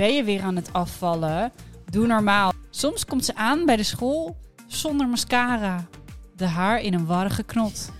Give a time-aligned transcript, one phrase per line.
[0.00, 1.52] Ben je weer aan het afvallen?
[1.90, 2.52] Doe normaal.
[2.70, 5.86] Soms komt ze aan bij de school zonder mascara.
[6.36, 7.92] De haar in een warrige knot.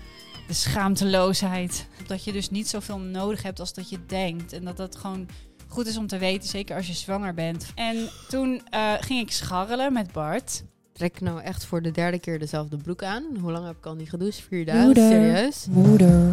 [0.47, 1.87] De schaamteloosheid.
[2.07, 4.53] Dat je dus niet zoveel nodig hebt als dat je denkt.
[4.53, 5.27] En dat dat gewoon
[5.67, 7.71] goed is om te weten, zeker als je zwanger bent.
[7.75, 10.63] En toen eh, ging ik scharrelen met Bart.
[10.93, 13.23] Trek ik nou echt voor de derde keer dezelfde broek aan?
[13.41, 14.41] Hoe lang heb ik al niet gedoucht?
[14.47, 14.95] Vier dagen?
[14.95, 15.65] Serieus?
[15.69, 16.29] Moeder.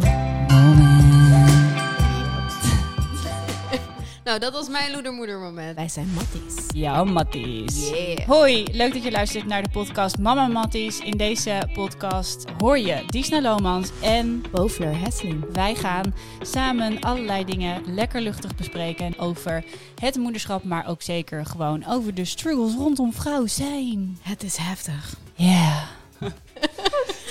[4.29, 5.75] Nou, dat was mijn loedermoeder moment.
[5.75, 6.65] Wij zijn Matties.
[6.73, 7.89] Ja, Matties.
[7.89, 8.27] Yeah.
[8.27, 10.99] Hoi, leuk dat je luistert naar de podcast Mama Matties.
[10.99, 15.45] In deze podcast hoor je Disna Lomans en Bovler Hesseling.
[15.51, 19.63] wij gaan samen allerlei dingen lekker luchtig bespreken over
[19.99, 24.17] het moederschap, maar ook zeker gewoon over de struggles rondom vrouw zijn.
[24.21, 25.15] Het is heftig.
[25.35, 25.87] Ja.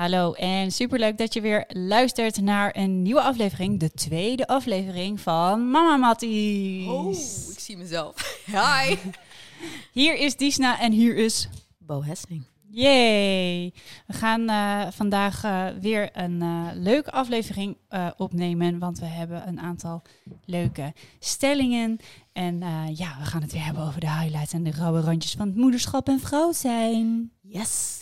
[0.00, 5.70] Hallo en superleuk dat je weer luistert naar een nieuwe aflevering, de tweede aflevering van
[5.70, 6.88] Mama Matties.
[6.88, 7.12] Oh,
[7.52, 8.14] ik zie mezelf.
[8.46, 8.96] Hi.
[10.00, 12.44] Hier is Disna en hier is Bo Hesseling.
[12.70, 13.72] Yay!
[14.06, 17.76] We gaan eh, vandaag eh, weer een eh, leuke aflevering
[18.16, 20.02] opnemen, want we hebben een aantal
[20.44, 21.98] leuke stellingen.
[22.32, 22.58] En
[22.94, 25.56] ja, we gaan het weer hebben over de highlights en de rauwe randjes van het
[25.56, 27.30] moederschap en vrouw zijn.
[27.40, 28.00] Yes.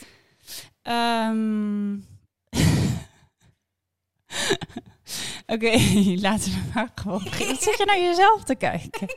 [0.89, 1.93] Ehm.
[5.55, 5.71] Oké,
[6.27, 7.55] laten we maar gewoon beginnen.
[7.55, 9.07] Wat zit je naar jezelf te kijken?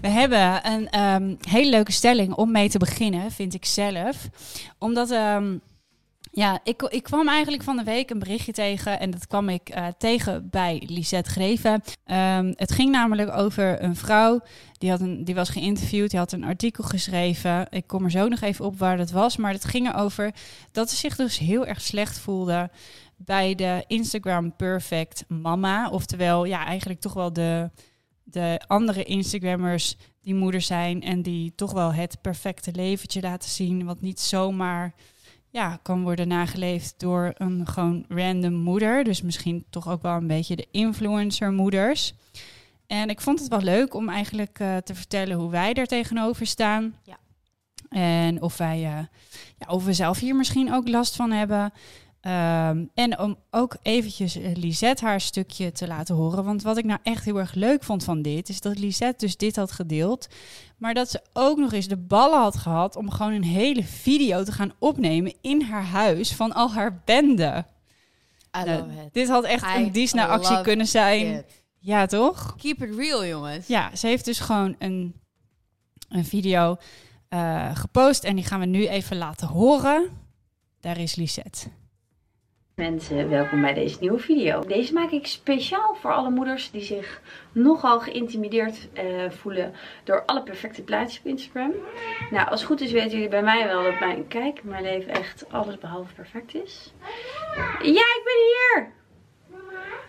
[0.00, 4.28] We hebben een ehm, hele leuke stelling om mee te beginnen, vind ik zelf.
[4.78, 5.56] Omdat, ehm,
[6.36, 9.00] ja, ik, ik kwam eigenlijk van de week een berichtje tegen.
[9.00, 11.82] En dat kwam ik eh, tegen bij Lisette Greven.
[12.04, 14.40] Ehm, het ging namelijk over een vrouw.
[14.78, 17.66] Die, had een, die was geïnterviewd, die had een artikel geschreven.
[17.70, 19.36] Ik kom er zo nog even op waar dat was.
[19.36, 20.34] Maar het ging erover
[20.72, 22.70] dat ze zich dus heel erg slecht voelde
[23.16, 25.90] bij de Instagram Perfect Mama.
[25.90, 27.70] Oftewel, ja, eigenlijk toch wel de,
[28.24, 33.84] de andere Instagrammers die moeder zijn en die toch wel het perfecte leventje laten zien.
[33.84, 34.94] Wat niet zomaar
[35.56, 39.04] ja, kan worden nageleefd door een gewoon random moeder.
[39.04, 42.14] Dus misschien toch ook wel een beetje de influencer moeders.
[42.86, 46.46] En ik vond het wel leuk om eigenlijk eh, te vertellen hoe wij er tegenover
[46.46, 46.94] staan.
[47.02, 47.18] Ja.
[47.88, 49.04] En of wij, eh,
[49.58, 51.72] ja, of we zelf hier misschien ook last van hebben.
[52.26, 56.44] Ehm, en om ook eventjes eh, Lisette haar stukje te laten horen.
[56.44, 59.36] Want wat ik nou echt heel erg leuk vond van dit, is dat Lisette dus
[59.36, 60.28] dit had gedeeld.
[60.76, 64.42] Maar dat ze ook nog eens de ballen had gehad om gewoon een hele video
[64.42, 67.64] te gaan opnemen in haar huis van al haar bende.
[68.52, 68.84] Nou.
[69.12, 71.34] Dit had echt I een Disney-actie kunnen zijn.
[71.34, 71.62] it.
[71.78, 72.54] Ja, toch?
[72.56, 73.66] Keep it real, jongens.
[73.66, 75.14] Ja, ze heeft dus gewoon een,
[76.08, 76.76] een video
[77.28, 80.08] eh, gepost en die gaan we nu even laten horen.
[80.80, 81.68] Daar is Lisette.
[82.80, 84.60] Mensen, welkom bij deze nieuwe video.
[84.60, 87.20] Deze maak ik speciaal voor alle moeders die zich
[87.52, 91.74] nogal geïntimideerd eh, voelen door alle perfecte plaatjes op Instagram.
[92.30, 95.12] Nou, als het goed is weten jullie bij mij wel dat mijn, kijk, mijn leven
[95.12, 96.92] echt alles behalve perfect is.
[97.82, 98.92] Ja, ik ben hier!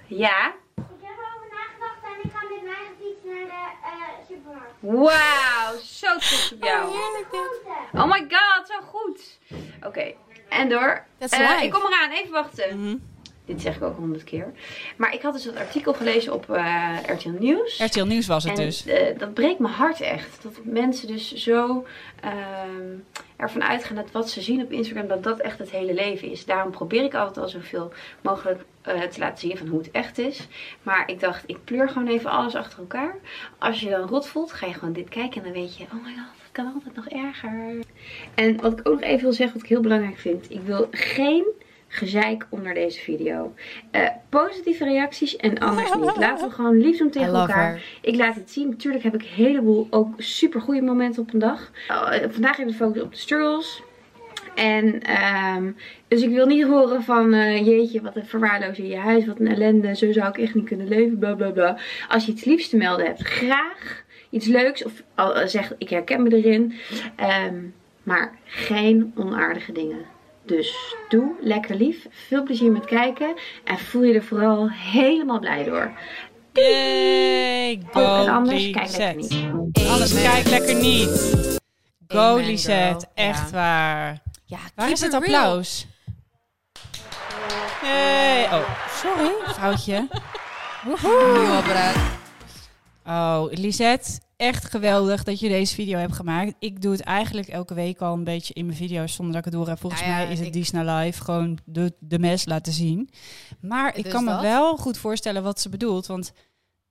[0.07, 0.53] Ja?
[0.75, 4.73] Ik heb erover nagedacht en ik ga met mijn fiets naar de eh, supermarkt.
[4.79, 6.91] Wauw, zo trots op jou.
[7.29, 7.43] Groente.
[7.93, 9.39] Oh my god, zo goed.
[9.83, 10.13] Oké,
[10.49, 11.03] en door.
[11.19, 11.63] Life.
[11.63, 13.01] ik kom eraan, even wachten.
[13.45, 14.53] Dit zeg ik ook honderd keer.
[14.95, 17.79] Maar ik had dus dat artikel gelezen op eh, RTL Nieuws.
[17.79, 18.85] RTL Nieuws was het en dus.
[18.85, 20.43] eh, dat breekt mijn hart echt.
[20.43, 21.85] Dat mensen dus zo
[22.21, 22.95] ehm,
[23.35, 26.45] ervan uitgaan dat wat ze zien op Instagram, dat dat echt het hele leven is.
[26.45, 27.91] Daarom probeer ik altijd al zoveel
[28.21, 30.47] mogelijk te laten zien van hoe het echt is.
[30.83, 33.15] Maar ik dacht, ik pleur gewoon even alles achter elkaar.
[33.57, 35.93] Als je dan rot voelt, ga je gewoon dit kijken en dan weet je, oh
[36.05, 37.85] my god, kan altijd nog erger.
[38.35, 40.51] En wat ik ook nog even wil zeggen, wat ik heel belangrijk vind.
[40.51, 41.45] Ik wil geen
[41.87, 43.53] gezeik onder deze video.
[43.91, 46.17] Eh, positieve reacties en anders niet.
[46.25, 47.69] Laten we gewoon lief doen tegen elkaar.
[47.71, 47.83] her.
[48.01, 48.69] Ik laat het zien.
[48.69, 51.71] Natuurlijk heb ik een heleboel ook super goede momenten op een dag.
[51.89, 53.81] Uh, vandaag heb ik de focus op de struggles.
[54.55, 55.71] En ehm,
[56.07, 59.39] dus ik wil niet horen van eh, jeetje, wat een verwaarloos in je huis, wat
[59.39, 61.77] een ellende, zo zou ik echt niet kunnen leven, bla bla bla.
[62.07, 65.89] Als je iets liefs te melden hebt, graag iets leuks of al eh, zeg ik
[65.89, 66.73] herken me erin.
[67.15, 67.55] Ehm,
[68.03, 70.05] maar geen onaardige dingen.
[70.45, 73.33] Dus doe lekker lief, veel plezier met kijken
[73.63, 75.91] en voel je er vooral helemaal blij door.
[76.53, 79.33] Yay, go Oh, en anders kijk lekker niet.
[79.89, 80.31] Anders Amen.
[80.31, 81.35] kijk lekker niet.
[82.07, 83.55] Go Lisette, echt Ja.
[83.55, 84.21] waar.
[84.45, 85.87] Ja, Waar keep is het applaus?
[87.81, 88.43] Hey.
[88.51, 90.07] Oh, sorry, vrouwtje.
[90.85, 92.16] Nieuw apparaat.
[93.07, 96.53] Oh, Lisette, echt geweldig dat je deze video hebt gemaakt.
[96.59, 99.51] Ik doe het eigenlijk elke week al een beetje in mijn video's zonder dat ik
[99.51, 99.79] het door heb.
[99.79, 103.09] Volgens Nou ja, mij is het ik- Disney Live gewoon de, de mes laten zien.
[103.61, 106.05] Maar ik Dus kan me wel goed voorstellen wat ze bedoelt.
[106.05, 106.31] Want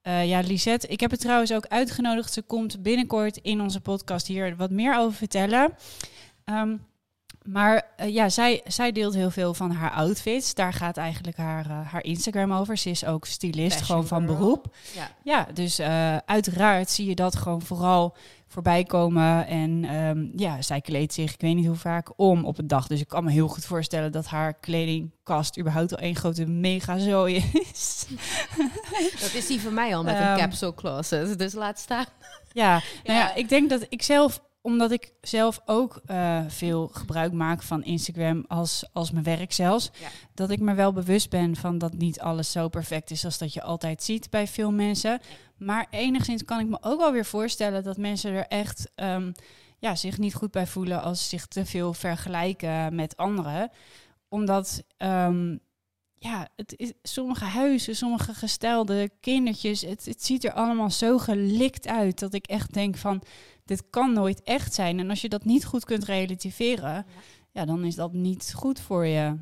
[0.00, 2.32] eh, ja, Lisette, ik heb het trouwens ook uitgenodigd.
[2.32, 5.72] Ze komt binnenkort in onze podcast hier wat meer over vertellen.
[6.44, 6.76] Ehm,
[7.46, 10.54] maar eh, ja, zij, zij deelt heel veel van haar outfits.
[10.54, 12.76] Daar gaat eigenlijk haar, eh, haar Instagram over.
[12.78, 14.36] Ze is ook stylist, Fashion gewoon van girl.
[14.38, 14.74] beroep.
[14.94, 15.10] Ja.
[15.22, 18.16] Ja, dus eh, uiteraard zie je dat gewoon vooral
[18.48, 19.46] voorbij komen.
[19.46, 22.86] En ehm, ja, zij kleedt zich, ik weet niet hoe vaak, om op een dag.
[22.86, 26.98] Dus ik kan me heel goed voorstellen dat haar kledingkast überhaupt al één grote mega
[26.98, 28.06] zooi is.
[29.20, 30.32] Dat is die van mij al met Ehm.
[30.32, 31.38] een capsule closet.
[31.38, 32.04] Dus laat staan.
[32.52, 32.70] ja,
[33.04, 33.34] nou ja, Ja.
[33.34, 38.44] ik denk dat ik zelf, omdat ik zelf ook eh, veel gebruik maak van Instagram
[38.48, 40.08] als, als mijn werk zelfs, Ja.
[40.34, 43.52] dat ik me wel bewust ben van dat niet alles zo perfect is als dat
[43.52, 45.20] je altijd ziet bij veel mensen.
[45.56, 49.32] Maar enigszins kan ik me ook wel weer voorstellen dat mensen er echt ehm,
[49.78, 53.70] ja, zich niet goed bij voelen als ze zich te veel vergelijken met anderen.
[54.28, 55.56] Omdat ehm,
[56.14, 61.86] ja, het is, sommige huizen, sommige gestelde kindertjes, het, het ziet er allemaal zo gelikt
[61.86, 63.22] uit dat ik echt denk van,
[63.66, 64.98] dit kan nooit echt zijn.
[64.98, 67.06] En als je dat niet goed kunt relativeren,
[67.50, 69.36] ja, dan is dat niet goed voor je.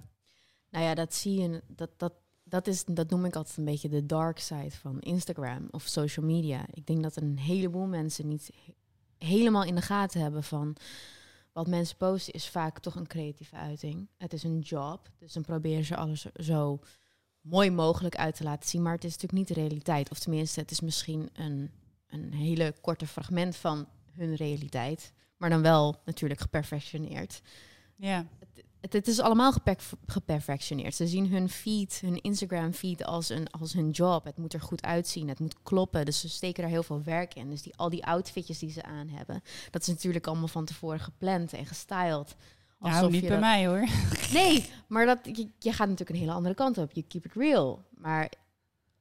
[0.71, 1.63] Nou ja, dat zie je.
[1.67, 2.13] Dat, dat,
[2.45, 6.27] dat, is, dat noem ik altijd een beetje de dark side van Instagram of social
[6.27, 6.65] media.
[6.71, 10.77] Ik denk dat een heleboel mensen niet he- helemaal in de gaten hebben van
[11.53, 14.09] wat mensen posten is vaak toch een creatieve uiting.
[14.19, 16.81] Het is een job, dus dan proberen ze alles zo
[17.41, 18.83] mooi mogelijk uit te laten zien.
[18.83, 20.11] Maar het is natuurlijk niet de realiteit.
[20.11, 21.71] Of tenminste, het is misschien een,
[22.07, 25.13] een hele korte fragment van hun realiteit.
[25.37, 27.41] Maar dan wel natuurlijk geperfectioneerd.
[27.97, 28.27] Ja,
[28.81, 30.95] Het, het is allemaal geperf- geperfectioneerd.
[30.95, 34.25] Ze zien hun feed, hun Instagram feed als, een, als hun job.
[34.25, 36.05] Het moet er goed uitzien, het moet kloppen.
[36.05, 37.51] Dus ze steken er heel veel werk in.
[37.51, 41.01] Dus die, al die outfitjes die ze aan hebben, dat is natuurlijk allemaal van tevoren
[41.01, 42.37] gepland en gestyled.
[42.79, 43.89] nou Alsof niet je bij dat- mij hoor.
[44.33, 46.93] Nee, maar dat, je, je gaat natuurlijk een hele andere kant op.
[46.93, 47.83] Je keep it real.
[47.91, 48.31] Maar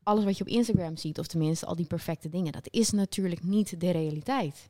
[0.04, 3.44] alles wat je op Instagram ziet, of tenminste al die perfecte dingen, dat is natuurlijk
[3.44, 4.70] niet de realiteit.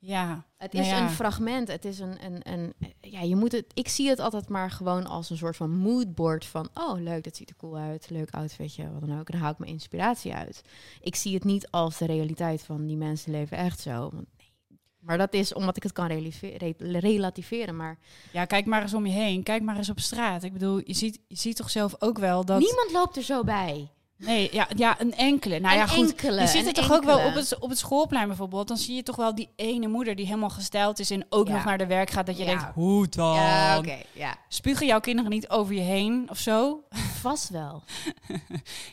[0.00, 1.02] Ja, Het Nou is ja.
[1.02, 1.68] een fragment.
[1.68, 2.74] Het is een, een, een.
[3.00, 3.64] Ja, je moet het.
[3.74, 6.68] Ik zie het altijd maar gewoon als een soort van moodboard van.
[6.74, 8.10] Oh, leuk, dat ziet er cool uit.
[8.10, 9.28] Leuk outfitje, wat dan ook.
[9.28, 10.62] En dan haal ik mijn inspiratie uit.
[11.00, 14.10] Ik zie het niet als de realiteit van die mensen leven echt zo.
[14.12, 14.52] Want, nee.
[14.98, 16.06] Maar dat is omdat ik het kan
[16.76, 17.76] relativeren.
[17.76, 17.98] Maar
[18.32, 19.42] ja, kijk maar eens om je heen.
[19.42, 20.42] Kijk maar eens op straat.
[20.42, 22.58] Ik bedoel, je ziet, je ziet toch zelf ook wel dat...
[22.58, 23.90] niemand loopt er zo bij.
[24.18, 25.58] Nee, ja, ja, een enkele.
[25.60, 26.10] Nou Een ja, goed.
[26.10, 28.68] enkele, je ziet het toch ook wel op het, op het schoolplein bijvoorbeeld.
[28.68, 31.54] Dan zie je toch wel die ene moeder die helemaal gesteld is en ook Ja.
[31.54, 32.26] nog naar de werk gaat.
[32.26, 32.48] Dat je Ja.
[32.48, 33.34] denkt, hoe dan?
[33.34, 33.96] Ja, oké.
[34.12, 34.36] ja.
[34.48, 36.82] Spugen jouw kinderen niet over je heen of zo?
[37.20, 37.82] Vast wel.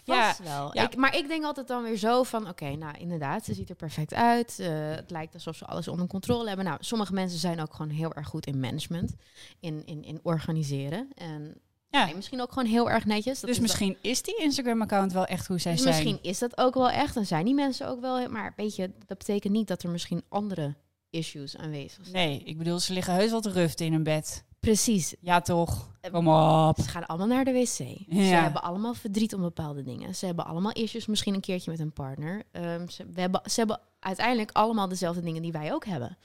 [0.04, 0.76] Ja, Vast wel.
[0.84, 2.50] Ik, maar ik denk altijd dan weer zo van...
[2.50, 4.60] Oké, nou inderdaad, ze ziet er perfect uit.
[4.60, 6.66] Eh, het lijkt alsof ze alles onder controle hebben.
[6.66, 9.16] Nou, sommige mensen zijn ook gewoon heel erg goed in management.
[9.60, 11.08] In, in, in organiseren.
[11.16, 11.56] En
[11.96, 12.06] Ja.
[12.06, 13.40] nee, misschien ook gewoon heel erg netjes.
[13.40, 15.96] Dat dus is misschien is die Instagram-account wel echt hoe zij dan- zijn.
[15.96, 17.16] Misschien is dat ook wel echt.
[17.16, 18.30] En zijn die mensen ook wel...
[18.30, 20.76] Maar weet je, dat betekent niet dat er misschien andere
[21.10, 22.28] issues aanwezig zijn.
[22.28, 24.44] Nee, ik bedoel, ze liggen heus wel te ruften in een bed.
[24.60, 25.16] Precies.
[25.22, 25.92] Ja, toch?
[26.12, 26.80] Kom op.
[26.80, 27.66] Ze gaan allemaal naar de wc.
[27.68, 28.42] Ze Ja.
[28.42, 30.16] hebben allemaal verdriet om bepaalde dingen.
[30.16, 32.44] Ze hebben allemaal issues, misschien een keertje met een partner.
[32.52, 36.18] Ehm, ze, we hebben, ze hebben uiteindelijk allemaal dezelfde dingen die wij ook hebben.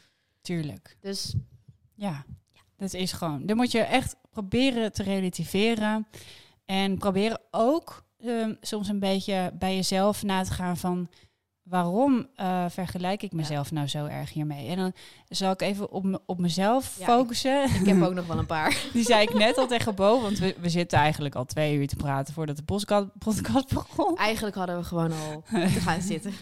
[0.43, 0.96] Tuurlijk.
[1.00, 1.34] Dus
[1.94, 2.25] Ja,
[2.76, 3.46] dat is gewoon.
[3.46, 6.06] Dan moet je echt proberen te relativeren.
[6.65, 11.08] En proberen ook ehm, soms een beetje bij jezelf na te gaan van...
[11.63, 14.69] waarom eh, vergelijk ik mezelf nou zo erg hiermee?
[14.69, 14.93] En dan
[15.29, 17.65] zal ik even op, me- op mezelf Ja, focussen.
[17.75, 18.77] ik heb ook nog wel een paar.
[18.93, 21.87] Die zei ik net al tegen Bo, want we, we zitten eigenlijk al twee uur
[21.89, 24.17] te praten voordat de podcast, podcast begon.
[24.17, 26.32] Eigenlijk hadden we gewoon al te gaan zitten.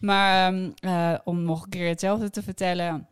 [0.00, 3.08] Maar ehm, eh, om nog een keer hetzelfde te vertellen.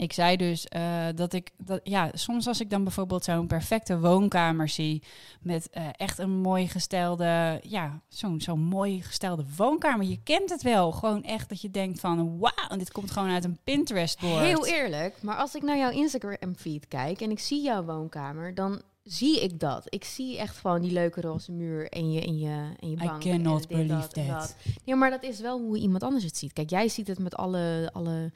[0.00, 3.98] Ik zei dus eh, dat ik, dat, ja, soms als ik dan bijvoorbeeld zo'n perfecte
[3.98, 5.02] woonkamer zie.
[5.40, 10.06] met eh, echt een mooi gestelde, ja, zo'n zo'n mooi gestelde woonkamer.
[10.06, 10.92] Je kent het wel.
[10.92, 14.44] Gewoon echt dat je denkt van, wauw, dit komt gewoon uit een Pinterest-board.
[14.44, 18.54] Heel eerlijk, maar als ik naar jouw Instagram feed kijk en ik zie jouw woonkamer,
[18.54, 19.84] dan zie ik dat.
[19.88, 23.06] Ik zie echt gewoon die leuke roze muur en je, en je, en je I
[23.06, 23.20] bank.
[23.20, 24.26] cannot en dit, believe dat that.
[24.26, 24.56] dat.
[24.84, 26.52] Nee, maar dat is wel hoe iemand anders het ziet.
[26.52, 28.32] Kijk, jij ziet het met alle, alle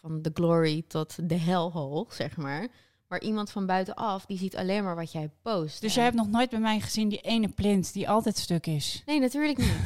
[0.00, 2.68] van de glory tot de hellhole, zeg maar.
[3.08, 5.80] Maar iemand van buitenaf, die ziet alleen maar wat jij post.
[5.80, 9.02] Dus jij hebt nog nooit bij mij gezien die ene plint die altijd stuk is.
[9.06, 9.76] Nee, natuurlijk niet.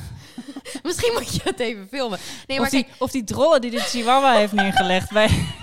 [0.83, 2.19] Misschien moet je het even filmen.
[2.47, 5.59] Nee, maar of, die, kijk, of die drollen die de chihuahua heeft neergelegd bij...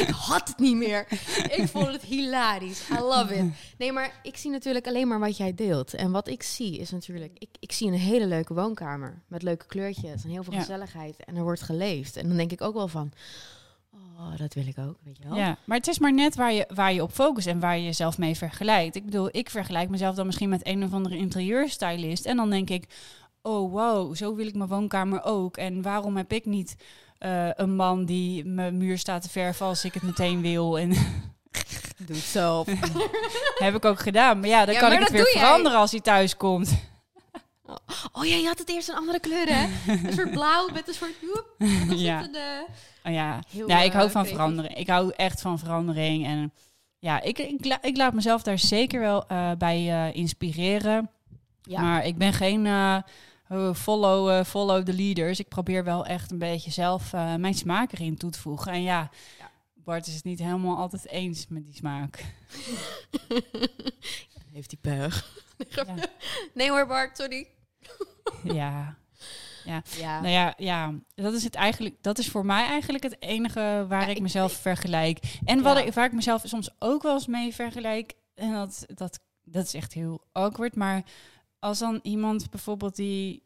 [0.00, 1.06] ik had het niet meer.
[1.50, 2.88] Ik vond het hilarisch.
[2.90, 3.44] I love it.
[3.78, 5.94] Nee, maar ik zie natuurlijk alleen maar wat jij deelt.
[5.94, 7.32] En wat ik zie is natuurlijk...
[7.38, 9.22] Ik, ik zie een hele leuke woonkamer.
[9.28, 10.58] Met leuke kleurtjes en heel veel Ja.
[10.58, 11.24] gezelligheid.
[11.24, 12.16] En er wordt geleefd.
[12.16, 13.12] En dan denk ik ook wel van...
[14.18, 15.36] Oh, dat wil ik ook, weet je wel.
[15.36, 17.84] Ja, maar het is maar net waar je, waar je op focust en waar je
[17.84, 18.96] jezelf mee vergelijkt.
[18.96, 22.26] Ik bedoel, ik vergelijk mezelf dan misschien met een of andere interieurstylist.
[22.26, 22.84] En dan denk ik,
[23.42, 25.56] oh wow, zo wil ik mijn woonkamer ook.
[25.56, 26.74] En waarom heb ik niet
[27.20, 30.78] eh, een man die mijn muur staat te verven als ik het meteen wil?
[30.78, 30.88] En
[32.06, 32.66] Doe het zelf.
[33.64, 34.40] heb ik ook gedaan.
[34.40, 35.42] Maar ja, dan Ja, kan ik het weer jij.
[35.42, 36.78] veranderen als hij thuis komt.
[38.12, 39.66] Oh ja, je had het eerst een andere kleur, hè?
[39.92, 41.14] Een soort blauw met een soort...
[42.00, 42.28] Ja.
[43.04, 44.32] Oh ja, Heel, ja ik hou van creatief.
[44.32, 44.74] verandering.
[44.76, 46.26] Ik hou echt van verandering.
[46.26, 46.52] En
[46.98, 49.76] ja, ik, ik, la- ik laat mezelf daar zeker wel eh, bij
[50.08, 51.10] eh, inspireren.
[51.62, 51.80] Ja.
[51.80, 52.66] Maar ik ben geen
[53.50, 55.40] eh, follow, eh, follow the leaders.
[55.40, 58.72] Ik probeer wel echt een beetje zelf eh, mijn smaak erin toe te voegen.
[58.72, 59.50] En ja, Ja.
[59.74, 62.24] Bart is het niet helemaal altijd eens met die smaak.
[64.52, 65.28] Heeft hij pech.
[65.68, 65.84] Ja.
[66.54, 67.46] Nee hoor, Bart, sorry.
[68.44, 68.98] ja.
[69.64, 69.82] Ja.
[70.20, 71.94] Nou ja, ja, dat is het eigenlijk.
[72.00, 75.38] Dat is voor mij eigenlijk het enige waar Ja, ik ik- mezelf ik- vergelijk.
[75.44, 75.82] En wat Ja.
[75.84, 78.12] ik, waar ik mezelf soms ook wel eens mee vergelijk.
[78.34, 80.76] En dat, dat, dat is echt heel awkward.
[80.76, 81.02] Maar
[81.60, 83.42] als dan iemand bijvoorbeeld die,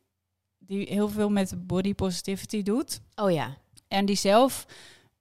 [0.58, 3.00] die heel veel met body positivity doet.
[3.14, 3.56] Oh ja.
[3.88, 4.66] En die zelf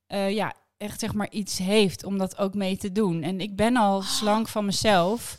[0.08, 3.22] eh, ja, echt zeg maar iets heeft om dat ook mee te doen.
[3.24, 5.38] En ik ben al slank van mezelf.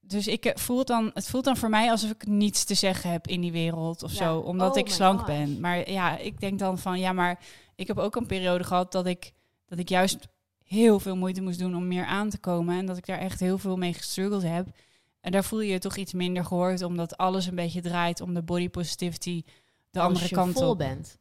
[0.00, 2.74] Dus ik eh, voel het dan, het voelt dan voor mij alsof ik niets te
[2.74, 4.16] zeggen heb in die wereld of Ja.
[4.16, 5.28] zo, omdat Oh ik slank gosh.
[5.28, 5.60] ben.
[5.60, 7.38] Maar ja, ik denk dan van ja, maar
[7.76, 9.32] ik heb ook een periode gehad dat ik,
[9.66, 10.18] dat ik juist
[10.64, 12.78] heel veel moeite moest doen om meer aan te komen.
[12.78, 14.66] En dat ik daar echt heel veel mee gestruggeld heb.
[15.24, 18.34] En daar voel je je toch iets minder gehoord, omdat alles een beetje draait om
[18.34, 19.42] de body positivity
[19.90, 20.78] de Als andere je kant vol op.
[20.78, 21.18] bent.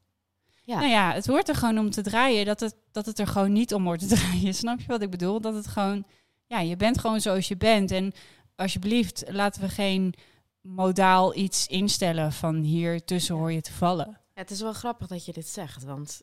[0.63, 0.75] Ja.
[0.79, 2.45] Nou ja, het hoort er gewoon om te draaien.
[2.45, 4.53] Dat het, dat het er gewoon niet om wordt te draaien.
[4.53, 5.41] Snap je wat ik bedoel?
[5.41, 6.05] Dat het gewoon...
[6.45, 7.91] Ja, je bent gewoon zoals je bent.
[7.91, 8.13] En
[8.55, 10.13] alsjeblieft, laten we geen
[10.61, 14.07] modaal iets instellen van hier tussen hoor je te vallen.
[14.07, 16.21] Ja, het is wel grappig dat je dit zegt, want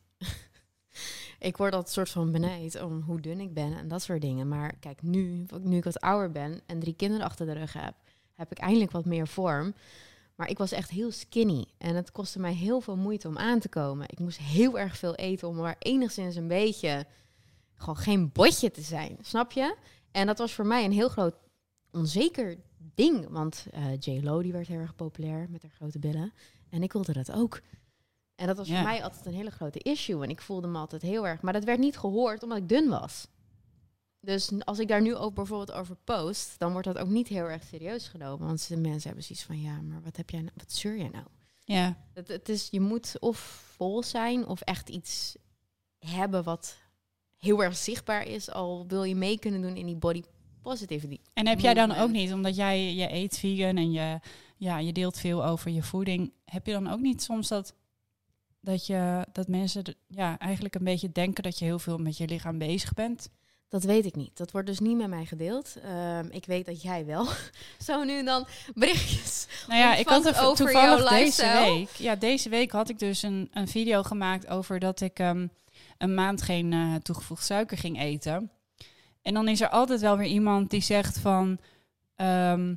[1.39, 4.49] ik word altijd soort van benijd om hoe dun ik ben en dat soort dingen.
[4.49, 7.95] Maar kijk, nu, nu ik wat ouder ben en drie kinderen achter de rug heb,
[8.35, 9.75] heb ik eindelijk wat meer vorm.
[10.35, 13.59] Maar ik was echt heel skinny en het kostte mij heel veel moeite om aan
[13.59, 14.07] te komen.
[14.09, 17.07] Ik moest heel erg veel eten om maar enigszins een beetje
[17.75, 19.77] gewoon geen botje te zijn, snap je?
[20.11, 21.35] En dat was voor mij een heel groot
[21.93, 22.57] onzeker
[22.95, 26.33] ding, want eh J-Lo die werd heel erg populair met haar grote billen
[26.71, 27.61] en ik wilde dat ook.
[28.41, 30.23] En dat was voor mij altijd een hele grote issue.
[30.23, 31.43] En ik voelde me altijd heel erg.
[31.43, 33.27] Maar dat werd niet gehoord omdat ik dun was.
[34.21, 37.45] Dus als ik daar nu ook bijvoorbeeld over post, dan wordt dat ook niet heel
[37.45, 38.47] erg serieus genomen.
[38.47, 41.09] Want de mensen hebben zoiets van, ja, maar wat heb jij nou, wat zeur jij
[41.09, 41.25] nou?
[41.65, 43.39] Ja, Het, het is, je moet of
[43.77, 45.37] vol zijn of echt iets
[45.99, 46.77] hebben wat
[47.37, 48.51] heel erg zichtbaar is.
[48.51, 50.23] Al wil je mee kunnen doen in die body
[50.63, 51.19] positivity.
[51.33, 54.21] en heb jij dan ook niet, omdat jij je eet vegan en je,
[54.57, 57.75] ja, je deelt veel over je voeding, heb je dan ook niet soms dat,
[58.61, 62.27] dat, je, dat mensen ja, eigenlijk een beetje denken dat je heel veel met je
[62.27, 63.31] lichaam bezig bent?
[63.69, 64.37] Dat weet ik niet.
[64.37, 65.77] Dat wordt dus niet met mij gedeeld.
[65.83, 67.27] Ehm, ik weet dat jij wel
[67.87, 71.91] zo nu en dan berichtjes Nou ja, ik had er over toevallig deze week.
[71.91, 75.47] Ja, deze week had ik dus een, een video gemaakt over dat ik ehm,
[75.99, 78.51] een maand geen eh, toegevoegd suiker ging eten.
[79.23, 81.59] En dan is er altijd wel weer iemand die zegt van,
[82.15, 82.75] ehm,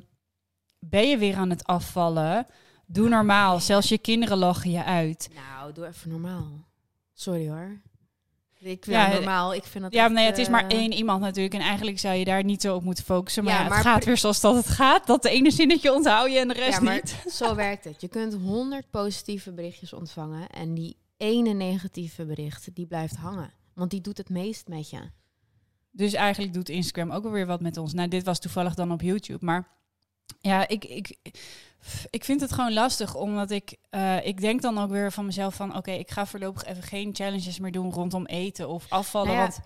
[0.78, 2.46] ben je weer aan het afvallen?
[2.86, 5.28] Doe normaal, zelfs je kinderen lachen je uit.
[5.34, 6.64] Nou, doe even normaal.
[7.14, 7.80] Sorry hoor.
[8.58, 9.54] Ik Ja, het normaal.
[9.54, 11.54] Ik vind dat Ja, echt, nee, het is maar eh, één iemand natuurlijk.
[11.54, 13.44] En eigenlijk zou je daar niet zo op moeten focussen.
[13.44, 15.06] Maar, Ja, ja, het maar gaat weer zoals dat het gaat.
[15.06, 17.24] Dat de ene zinnetje onthoud je en de rest Ja, maar niet.
[17.32, 18.00] zo werkt het.
[18.00, 23.90] Je kunt 100 positieve berichtjes ontvangen en die ene negatieve bericht die blijft hangen, want
[23.90, 25.00] die doet het meest met je.
[25.90, 27.92] Dus eigenlijk doet Instagram ook wel weer wat met ons.
[27.92, 29.44] Nou, dit was toevallig dan op YouTube.
[29.44, 29.68] Maar
[30.40, 31.16] ja, ik, ik,
[32.10, 33.14] ik vind het gewoon lastig.
[33.14, 35.76] Omdat ik, eh, ik denk dan ook weer van mezelf van...
[35.76, 39.28] Oké, ik ga voorlopig even geen challenges meer doen rondom eten of afvallen.
[39.28, 39.44] Nou ja.
[39.48, 39.60] Want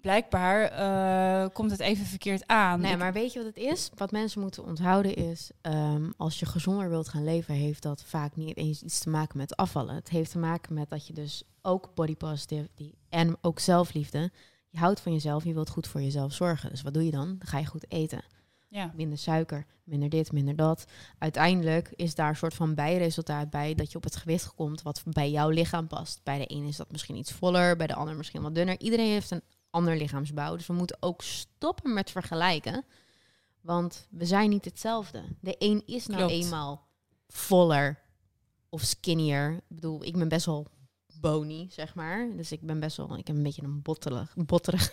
[0.00, 2.80] blijkbaar eh, komt het even verkeerd aan.
[2.80, 3.90] Nee, Ik- maar weet je wat het is?
[3.94, 8.36] Wat mensen moeten onthouden is, ehm, als je gezonder wilt gaan leven, heeft dat vaak
[8.36, 9.94] niet eens iets te maken met afvallen.
[9.94, 14.30] Het heeft te maken met dat je dus ook body positivity en ook zelfliefde,
[14.68, 16.70] je houdt van jezelf, je wilt goed voor jezelf zorgen.
[16.70, 17.26] Dus wat doe je dan?
[17.38, 18.22] Dan ga je goed eten.
[18.74, 18.92] Ja.
[18.94, 20.84] minder suiker, minder dit, minder dat.
[21.18, 25.02] Uiteindelijk is daar een soort van bijresultaat bij dat je op het gewicht komt wat
[25.06, 26.20] bij jouw lichaam past.
[26.22, 28.80] Bij de ene is dat misschien iets voller, bij de ander misschien wat dunner.
[28.80, 32.84] Iedereen heeft een ander lichaamsbouw, dus we moeten ook stoppen met vergelijken.
[33.60, 35.22] Want we zijn niet hetzelfde.
[35.40, 36.44] De een is nou Klopt.
[36.44, 36.86] eenmaal
[37.28, 38.02] voller
[38.68, 39.52] of skinnier.
[39.52, 40.66] Ik bedoel, ik ben best wel
[41.20, 42.28] bony, zeg maar.
[42.36, 44.90] Dus ik ben best wel, ik heb een beetje een bottelig, botterig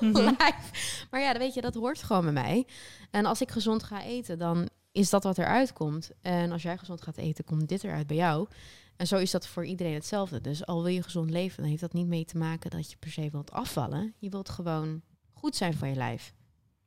[0.00, 0.34] Mhm.
[0.38, 1.06] lijf.
[1.10, 2.66] Maar ja, dan weet je, dat hoort gewoon bij mij.
[3.10, 6.10] En als ik gezond ga eten, dan is dat wat eruit komt.
[6.20, 8.48] En als jij gezond gaat eten, komt dit eruit bij jou.
[8.96, 10.40] En zo is dat voor iedereen hetzelfde.
[10.40, 12.96] Dus al wil je gezond leven, dan heeft dat niet mee te maken dat je
[12.96, 14.14] per se wilt afvallen.
[14.18, 16.34] Je wilt gewoon goed zijn voor je lijf.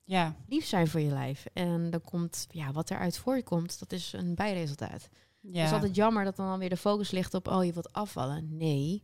[0.04, 1.46] Ja, Lief zijn voor je lijf.
[1.54, 5.10] En dan komt, ja, wat eruit voortkomt, dat is een bijresultaat.
[5.42, 5.60] ja.
[5.60, 8.58] Het is altijd jammer dat dan alweer de focus ligt op, oh, je wilt afvallen.
[8.58, 9.04] Nee,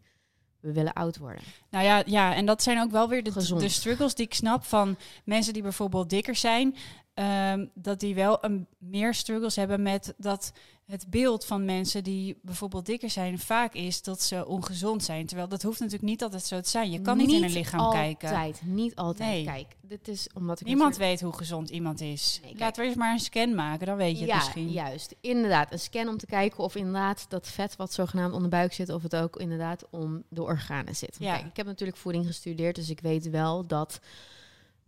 [0.66, 1.42] we willen oud worden.
[1.70, 4.64] Nou ja, ja, en dat zijn ook wel weer de, de struggles die ik snap
[4.64, 6.76] van mensen die bijvoorbeeld dikker zijn.
[7.16, 10.52] Ehm, dat die wel een, meer struggles hebben met dat
[10.86, 15.26] het beeld van mensen die bijvoorbeeld dikker zijn vaak is dat ze ongezond zijn.
[15.26, 16.92] Terwijl dat hoeft natuurlijk niet altijd zo te zijn.
[16.92, 18.74] Je kan niet, in een lichaam altijd, kijken.
[18.74, 19.30] Niet altijd.
[19.30, 19.44] Nee.
[19.46, 22.40] Kijk, dit is omdat ik Niemand natuurlijk- weet hoe gezond iemand is.
[22.44, 22.56] Nee.
[22.58, 24.70] Laten we eens maar een scan maken, dan weet je het ja, misschien.
[24.70, 25.16] juist.
[25.22, 28.74] Inderdaad, een scan om te kijken of inderdaad dat vet wat zogenaamd onder de buik
[28.74, 31.16] zit, of het ook inderdaad om de organen zit.
[31.20, 31.34] Ja.
[31.36, 34.00] Kijk, ik heb natuurlijk voeding gestudeerd, dus ik weet wel dat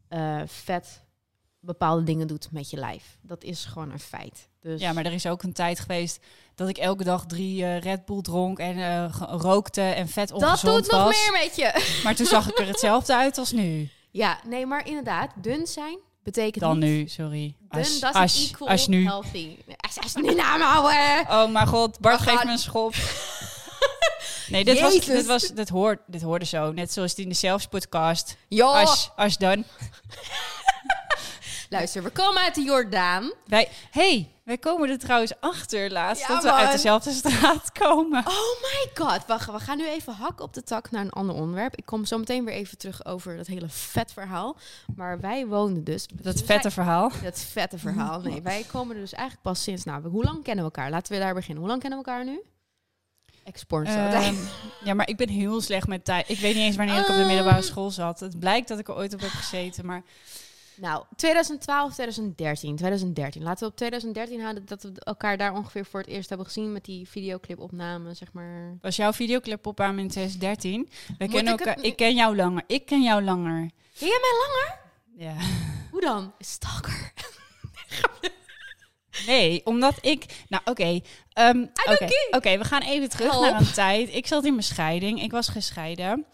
[0.08, 1.06] eh, vet
[1.68, 3.18] bepaalde dingen doet met je lijf.
[3.22, 4.48] Dat is gewoon een feit.
[4.62, 6.20] Dus Ja, maar er is ook een tijd geweest
[6.56, 10.44] dat ik elke dag drie eh, Red Bull dronk en ge- rookte en vet dat
[10.44, 11.86] ongezond doet nog meer met je.
[12.04, 13.90] Maar toen zag ik er hetzelfde uit als nu.
[14.12, 16.90] Ja, nee, maar inderdaad, dun zijn betekent Dan niet...
[16.90, 17.56] nu, sorry.
[17.70, 19.06] Dun als, equal nu.
[19.06, 19.58] healthy.
[19.78, 21.26] Als, als nu nou, houden.
[21.30, 22.94] Oh mijn god, Bart geeft me een schop.
[24.50, 26.72] Nee, dit, was, dit, was, dit, hoort, dit hoorde zo.
[26.72, 28.38] Net zoals die in de Zelfs podcast.
[28.48, 29.64] Ja, Als, als dan.
[31.70, 33.34] Luister, we komen uit de Jordaan.
[33.46, 38.20] Wij, hey, wij komen er trouwens achter laatst Ja, dat we uit dezelfde straat komen.
[38.20, 41.36] Oh my god, wacht, we gaan nu even hak op de tak naar een ander
[41.36, 41.76] onderwerp.
[41.76, 44.58] Ik kom zo meteen weer even terug over dat hele vet verhaal.
[44.96, 46.06] Maar wij woonden dus...
[46.14, 47.12] Dat vette verhaal.
[47.24, 48.22] Dat vette verhaal.
[48.22, 49.84] Nee, wij komen er dus eigenlijk pas sinds...
[49.84, 50.90] Nou, hoe lang kennen we elkaar?
[50.90, 51.60] Laten we daar beginnen.
[51.60, 52.42] Hoe lang kennen we elkaar nu?
[53.44, 53.88] Export.
[53.88, 54.36] Ehm,
[54.84, 56.30] ja, maar ik ben heel slecht met tijd.
[56.30, 58.20] Ik weet niet eens wanneer ik op de middelbare school zat.
[58.20, 60.04] Het blijkt dat ik er ooit op heb gezeten, maar
[60.82, 62.76] Nou, 2012, 2013.
[62.76, 63.44] 2013.
[63.44, 66.72] Laten we op 2013 houden dat we elkaar daar ongeveer voor het eerst hebben gezien
[66.72, 68.78] met die videoclipopname, zeg maar.
[68.82, 70.90] was jouw videoclip op aan in 2013?
[71.18, 71.84] We kennen ik elkaar.
[71.84, 72.64] Ik ken jou langer.
[72.68, 73.70] Ik ken jou langer.
[74.00, 74.80] Ken jij mij langer?
[75.18, 75.46] Ja.
[75.92, 76.34] Hoe dan?
[76.40, 77.12] Stalker.
[79.26, 80.26] Nee, omdat ik.
[80.48, 81.00] Nou, oké.
[81.34, 82.28] ehm, Oké, care.
[82.32, 83.44] Oké, we gaan even terug Help.
[83.44, 84.14] naar een tijd.
[84.14, 85.22] Ik zat in mijn scheiding.
[85.22, 86.26] Ik was gescheiden.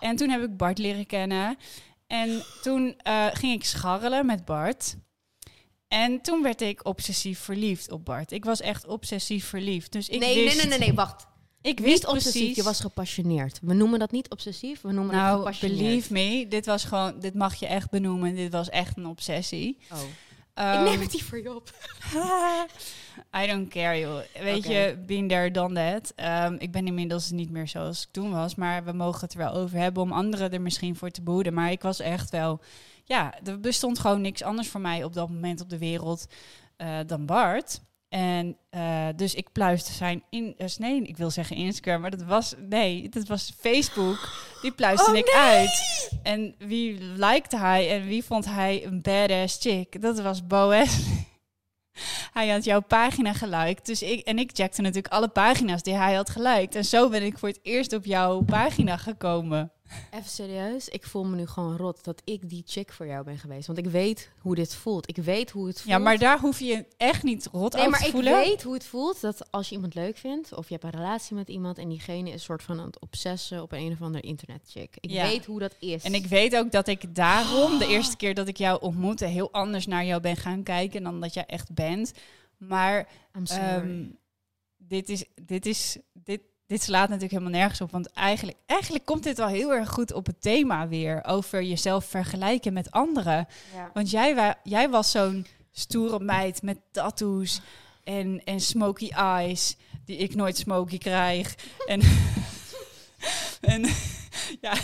[0.00, 1.56] En toen heb ik Bart leren kennen.
[2.14, 4.96] En toen eh, ging ik scharrelen met Bart.
[5.88, 8.32] En toen werd ik obsessief verliefd op Bart.
[8.32, 9.92] Ik was echt obsessief verliefd.
[9.92, 11.26] Dus ik nee, wist, nee, nee, nee, nee, wacht.
[11.60, 12.56] Ik wist Niet obsessief, precies.
[12.56, 13.58] je was gepassioneerd.
[13.62, 15.78] We noemen dat niet obsessief, we noemen het nou, gepassioneerd.
[15.78, 18.34] believe me, dit was gewoon, dit mag je echt benoemen.
[18.34, 19.78] Dit was echt een obsessie.
[19.92, 19.98] Oh.
[20.54, 21.70] Ehm, ik neem het hier voor je op.
[23.42, 24.20] I don't care, joh.
[24.40, 26.12] Weet je, been there, done that.
[26.16, 28.54] Ehm, ik ben inmiddels niet meer zoals ik toen was.
[28.54, 31.54] Maar we mogen het er wel over hebben om anderen er misschien voor te behoeden.
[31.54, 32.60] Maar ik was echt wel...
[33.04, 36.26] Ja, er bestond gewoon niks anders voor mij op dat moment op de wereld
[36.76, 37.80] eh, dan Bart.
[38.08, 40.54] En eh, dus ik pluiste zijn in...
[40.56, 42.54] dus nee, ik wil zeggen Instagram, maar dat was...
[42.68, 44.28] Nee, dat was Facebook.
[44.62, 45.34] Die pluiste Oh, ik nee!
[45.34, 46.10] uit.
[46.22, 50.02] En wie likte hij en wie vond hij een badass chick?
[50.02, 51.02] Dat was Boas.
[52.32, 53.86] Hij had jouw pagina geliked.
[53.86, 56.74] Dus ik, en ik checkte natuurlijk alle pagina's die hij had geliked.
[56.74, 59.72] En zo ben ik voor het eerst op jouw pagina gekomen.
[60.10, 63.38] Even serieus, ik voel me nu gewoon rot dat ik die chick voor jou ben
[63.38, 63.66] geweest.
[63.66, 65.08] Want ik weet hoe dit voelt.
[65.08, 65.88] Ik weet hoe het voelt.
[65.96, 68.32] Ja, maar daar hoef je echt niet rot Nee, over maar te ik voelen.
[68.38, 70.54] weet hoe het voelt dat als je iemand leuk vindt...
[70.54, 71.78] of je hebt een relatie met iemand...
[71.78, 74.96] en diegene is soort van aan het obsessen op een of andere internetchick.
[75.00, 75.26] Ik Ja.
[75.26, 76.02] weet hoe dat is.
[76.04, 79.52] En ik weet ook dat ik daarom, de eerste keer dat ik jou ontmoette, heel
[79.52, 82.12] anders naar jou ben gaan kijken dan dat jij echt bent.
[82.58, 84.04] Maar ehm,
[84.76, 87.90] dit, is, dit, is, dit, dit slaat natuurlijk helemaal nergens op.
[87.90, 91.24] Want eigenlijk, eigenlijk komt dit wel heel erg goed op het thema weer.
[91.24, 93.46] Over jezelf vergelijken met anderen.
[93.74, 93.90] ja.
[93.94, 97.60] Want jij, wa- jij was zo'n stoere meid met tattoos
[98.04, 101.54] en, en smoky eyes, die ik nooit smoky krijg.
[101.86, 102.00] En,
[103.60, 103.82] en
[104.60, 104.74] ja,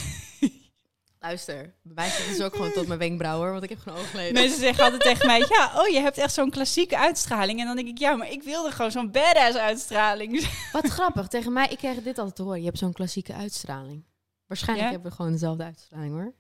[1.23, 3.51] Luister, bij mij zit het ook gewoon tot mijn wenkbrauwen...
[3.51, 4.33] want ik heb gewoon oogleden.
[4.33, 7.61] mensen zeggen altijd tegen mij, ja, oh, je hebt echt zo'n klassieke uitstraling.
[7.61, 10.49] En dan denk ik, ja, maar ik wilde gewoon zo'n badass uitstraling.
[10.73, 12.59] Wat grappig, tegen mij, ik krijg dit altijd te horen.
[12.59, 14.05] Je hebt zo'n klassieke uitstraling.
[14.47, 14.93] Waarschijnlijk Ja?
[14.93, 16.35] hebben we gewoon dezelfde uitstraling hoor.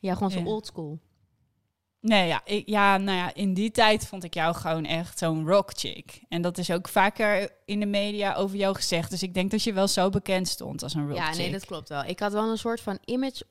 [0.00, 0.44] Ja, gewoon zo Ja.
[0.44, 0.98] oldschool.
[2.00, 5.46] Nee, ja, ik, ja, nou ja, in die tijd vond ik jou gewoon echt zo'n
[5.48, 6.20] rock chick.
[6.28, 9.10] En dat is ook vaker in de media over jou gezegd.
[9.10, 11.36] Dus ik denk dat je wel zo bekend stond als een rock Ja, chick.
[11.38, 12.04] nee, dat klopt wel.
[12.04, 13.42] Ik had wel een soort van image.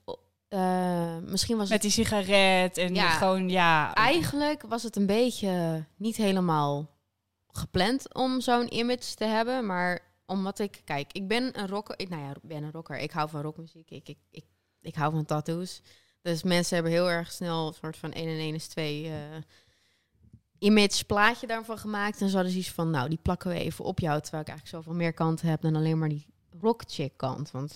[0.53, 1.93] Eh, misschien was Met het.
[1.93, 3.09] die sigaret en Ja.
[3.09, 3.93] gewoon, ja...
[3.93, 6.89] Eigenlijk was het een beetje niet helemaal
[7.47, 9.65] gepland om zo'n image te hebben.
[9.65, 11.99] Maar omdat ik, kijk, ik ben een rocker.
[11.99, 12.97] Ik, nou ja, ben een rocker.
[12.97, 13.89] Ik hou van rockmuziek.
[13.89, 14.45] Ik, ik, ik,
[14.81, 15.81] ik hou van tattoos.
[16.21, 19.13] Dus mensen hebben heel erg snel een soort van 1 en 1 is 2 eh
[20.59, 22.21] image plaatje daarvan gemaakt.
[22.21, 24.21] En ze hadden zoiets van, nou, die plakken we even op jou.
[24.21, 26.25] Terwijl ik eigenlijk zoveel meer kanten heb dan alleen maar die
[26.61, 27.51] rock chick kant.
[27.51, 27.75] Want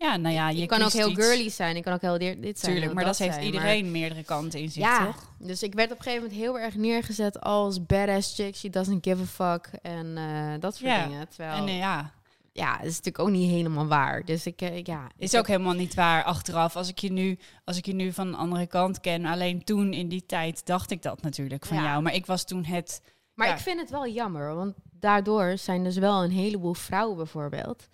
[0.00, 1.24] Ja, nou ja, je kan ook heel iets.
[1.24, 1.76] girly zijn.
[1.76, 2.72] Ik kan ook heel dit zijn.
[2.72, 5.32] Tuurlijk, maar dat, heeft zijn, iedereen meerdere kanten in zich, ja, toch?
[5.38, 8.56] dus ik werd op een gegeven moment heel erg neergezet als badass chick.
[8.56, 9.70] She doesn't give a fuck.
[9.82, 11.28] En eh, dat soort Ja, dingen.
[11.28, 12.12] Terwijl, En eh, ja,
[12.52, 14.24] ja, dat is natuurlijk ook niet helemaal waar.
[14.24, 15.06] Dus ik, eh, ja.
[15.16, 16.76] is heb- ook helemaal niet waar achteraf.
[16.76, 19.92] Als ik je nu, als ik je nu van een andere kant ken, alleen toen
[19.92, 21.82] in die tijd dacht ik dat natuurlijk van Ja.
[21.82, 22.02] jou.
[22.02, 23.02] Maar ik was toen het.
[23.34, 23.52] Maar Ja.
[23.54, 27.88] ik vind het wel jammer, want daardoor zijn dus wel een heleboel vrouwen bijvoorbeeld.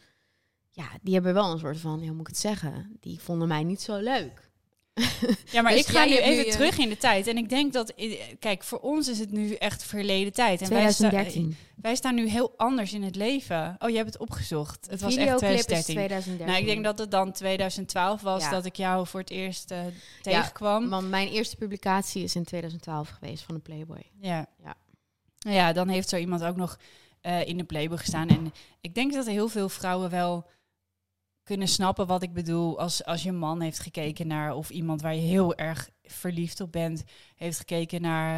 [0.76, 2.96] Ja, die hebben wel een soort van, hoe moet ik het zeggen?
[3.00, 4.42] Die vonden mij niet zo leuk.
[5.52, 7.26] Ja, maar Dus ik ga nu even je- terug in de tijd.
[7.26, 10.62] En ik denk dat, i- kijk, voor ons is het nu echt verleden tijd.
[10.62, 11.56] En wij, sta- 2013.
[11.76, 13.76] wij staan nu heel anders in het leven.
[13.78, 14.86] Oh, je hebt het opgezocht.
[14.90, 15.76] Het was echt Videoclip 2013.
[15.78, 16.46] is 2013.
[16.46, 18.50] Nou, ik denk dat het dan 2012 was Ja.
[18.50, 19.78] dat ik jou voor het eerst eh,
[20.22, 20.88] tegenkwam.
[20.88, 24.02] Want mijn eerste publicatie is in 2012 geweest van de Playboy.
[24.20, 24.46] Ja.
[24.64, 24.74] Ja.
[25.38, 26.78] Ja, dan heeft zo iemand ook nog
[27.20, 28.28] eh, in de Playboy gestaan.
[28.28, 30.46] En ik denk dat heel veel vrouwen wel
[31.44, 32.78] kunnen snappen wat ik bedoel.
[32.78, 36.72] Als, als je man heeft gekeken naar, of iemand waar je heel erg verliefd op
[36.72, 37.04] bent,
[37.36, 38.30] heeft gekeken naar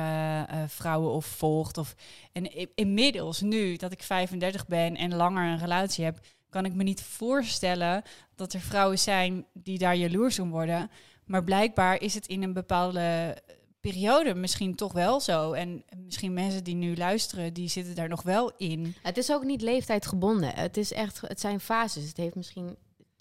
[0.49, 1.79] eh, eh, vrouwen of volgt.
[1.79, 1.95] Of,
[2.33, 6.83] en inmiddels, nu dat ik 35 ben en langer een relatie heb, kan ik me
[6.83, 8.03] niet voorstellen
[8.35, 10.90] dat er vrouwen zijn die daar jaloers om worden.
[11.25, 13.37] Maar blijkbaar is het in een bepaalde
[13.81, 15.53] periode misschien toch wel zo.
[15.53, 18.95] En misschien mensen die nu luisteren, die zitten daar nog wel in.
[19.03, 20.55] Het is ook niet leeftijdgebonden.
[20.55, 22.09] Het is echt, het zijn fases.
[22.09, 22.77] Het heeft misschien,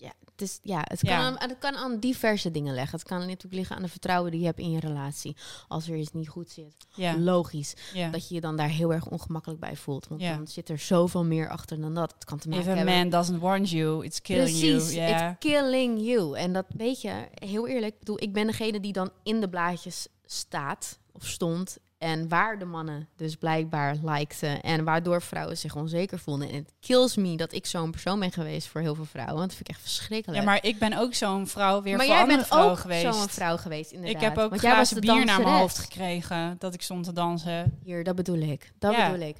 [0.05, 1.19] ja, het is, ja, het kan, Ja.
[1.19, 2.99] Aan, het kan aan diverse dingen leggen.
[2.99, 5.35] Het kan natuurlijk liggen aan de vertrouwen die je hebt in je relatie.
[5.67, 6.75] Als er iets niet goed zit.
[6.95, 7.73] Ja, Logisch.
[7.93, 8.09] ja.
[8.09, 10.07] Dat je je dan daar heel erg ongemakkelijk bij voelt.
[10.07, 12.13] Want dan zit er zoveel meer achter dan dat.
[12.13, 12.95] Het kan te If maken a hebben...
[12.95, 15.11] man doesn't want you, it's killing Precies, you.
[15.11, 16.37] It's killing you.
[16.37, 19.49] En dat weet je, heel eerlijk, ik bedoel, ik ben degene die dan in de
[19.49, 21.77] blaadjes staat of stond.
[21.97, 24.61] En waar de mannen dus blijkbaar likten.
[24.61, 26.49] En waardoor vrouwen zich onzeker voelden.
[26.49, 29.35] En het kills me dat ik zo'n persoon ben geweest voor heel veel vrouwen.
[29.35, 30.39] Want dat vind ik echt verschrikkelijk.
[30.39, 32.79] Ja, maar ik ben ook zo'n vrouw weer Maar voor jij andere bent vrouwen ook
[32.79, 33.15] geweest.
[33.15, 34.15] zo'n vrouw geweest, inderdaad.
[34.21, 37.03] ik heb ook Want jij was glazen bier naar mijn hoofd gekregen dat ik stond
[37.03, 37.79] te dansen.
[37.83, 38.71] Hier, dat bedoel ik.
[38.79, 39.11] Dat Ja.
[39.11, 39.35] bedoel ik.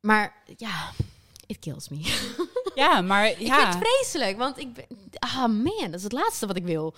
[0.00, 0.90] Maar ja,
[1.46, 2.14] it kills me.
[2.74, 4.84] Ja, maar Ik vind ja, het vreselijk, want ik ben...
[5.18, 6.94] Ah man, dat is het laatste wat ik wil.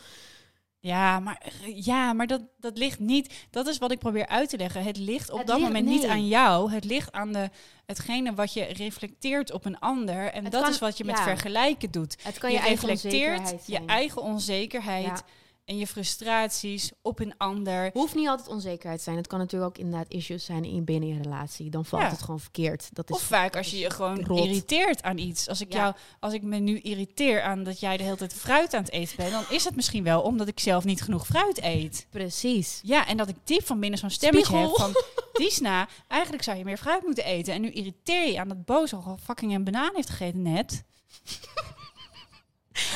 [0.80, 1.42] Ja, maar,
[1.74, 3.46] ja, maar dat, dat ligt niet.
[3.50, 4.82] Dat is wat ik probeer uit te leggen.
[4.84, 6.72] Het ligt op Het dat ligt- moment niet aan jou.
[6.72, 7.50] Het ligt aan de,
[7.86, 10.32] hetgene wat je reflecteert op een ander.
[10.32, 11.22] En Het dat kan- is wat je met ja.
[11.22, 12.16] vergelijken doet.
[12.22, 15.22] Het kan je je, reflecteert je eigen onzekerheid.
[15.66, 17.90] En je frustraties op een ander.
[17.92, 19.16] Hoeft niet altijd onzekerheid te zijn.
[19.16, 21.70] Het kan natuurlijk ook inderdaad issues zijn in binnen je relatie.
[21.70, 22.08] Dan valt Ja.
[22.10, 22.88] het gewoon verkeerd.
[22.92, 24.38] Dat is Of vaak als je je gewoon rot.
[24.44, 25.48] irriteert aan iets.
[25.48, 25.78] Als ik, Ja.
[25.78, 28.92] jou, als ik me nu irriteer aan dat jij de hele tijd fruit aan het
[28.92, 32.06] eten bent, dan is het misschien wel omdat ik zelf niet genoeg fruit eet.
[32.10, 32.80] precies.
[32.82, 34.68] Ja, en dat ik diep van binnen zo'n stemmetje Spiegel.
[34.68, 35.02] heb van...
[35.32, 37.54] Diesna, eigenlijk zou je meer fruit moeten eten.
[37.54, 40.84] En nu irriteer je aan dat Boos al fucking een banaan heeft gegeten net.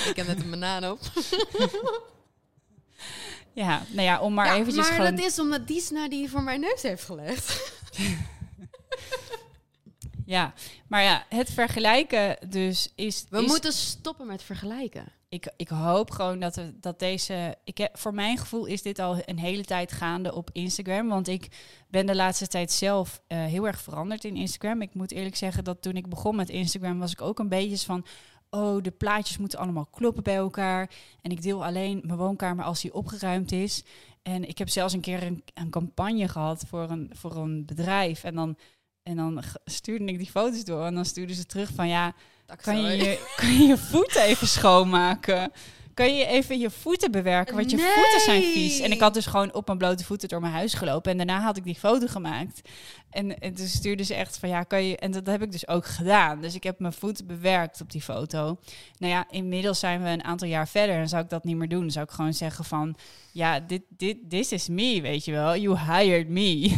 [0.09, 0.99] Ik heb net een banaan op.
[3.53, 5.17] Ja, nou ja, om maar ja, eventjes maar gewoon...
[5.17, 7.59] dat is omdat Diesna die voor mijn neus heeft gelegd.
[10.31, 10.55] Ja,
[10.87, 13.27] maar ja, het vergelijken dus is...
[13.31, 15.05] We is- moeten stoppen met vergelijken.
[15.29, 17.57] ik, ik hoop gewoon dat, we, dat deze.
[17.65, 21.09] Ik heb, voor mijn gevoel is dit al een hele tijd gaande op Instagram.
[21.09, 21.49] Want ik
[21.89, 24.83] ben de laatste tijd zelf eh, heel erg veranderd in Instagram.
[24.83, 27.79] Ik moet eerlijk zeggen dat toen ik begon met Instagram was ik ook een beetje
[27.79, 28.05] van.
[28.51, 30.91] Oh, de plaatjes moeten allemaal kloppen bij elkaar.
[31.23, 33.85] En ik deel alleen mijn woonkamer als die opgeruimd is.
[34.23, 38.25] En ik heb zelfs een keer een, een campagne gehad voor een, voor een bedrijf.
[38.25, 38.57] En dan,
[39.03, 40.85] en dan stuurde ik die foto's door.
[40.85, 42.15] En dan stuurden ze terug van ja,
[42.63, 45.53] kan je, je, kan je je voeten even schoonmaken?
[45.95, 47.57] Kan je even je voeten bewerken?
[47.57, 47.87] Want je Nee.
[47.87, 48.81] voeten zijn vies.
[48.81, 51.11] En ik had dus gewoon op mijn blote voeten door mijn huis gelopen.
[51.11, 52.61] En daarna had ik die foto gemaakt.
[53.11, 54.97] En, en toen stuurde ze echt van ja, kan je.
[54.97, 56.41] En dat heb ik dus ook gedaan.
[56.41, 58.59] Dus ik heb mijn voeten bewerkt op die foto.
[58.99, 60.97] Nou ja, inmiddels zijn we een aantal jaar verder.
[60.97, 61.91] En zou ik dat niet meer doen.
[61.91, 62.97] Zou ik gewoon zeggen van
[63.33, 65.57] ja, dit, dit, this is me, weet je wel.
[65.57, 66.59] You hired me.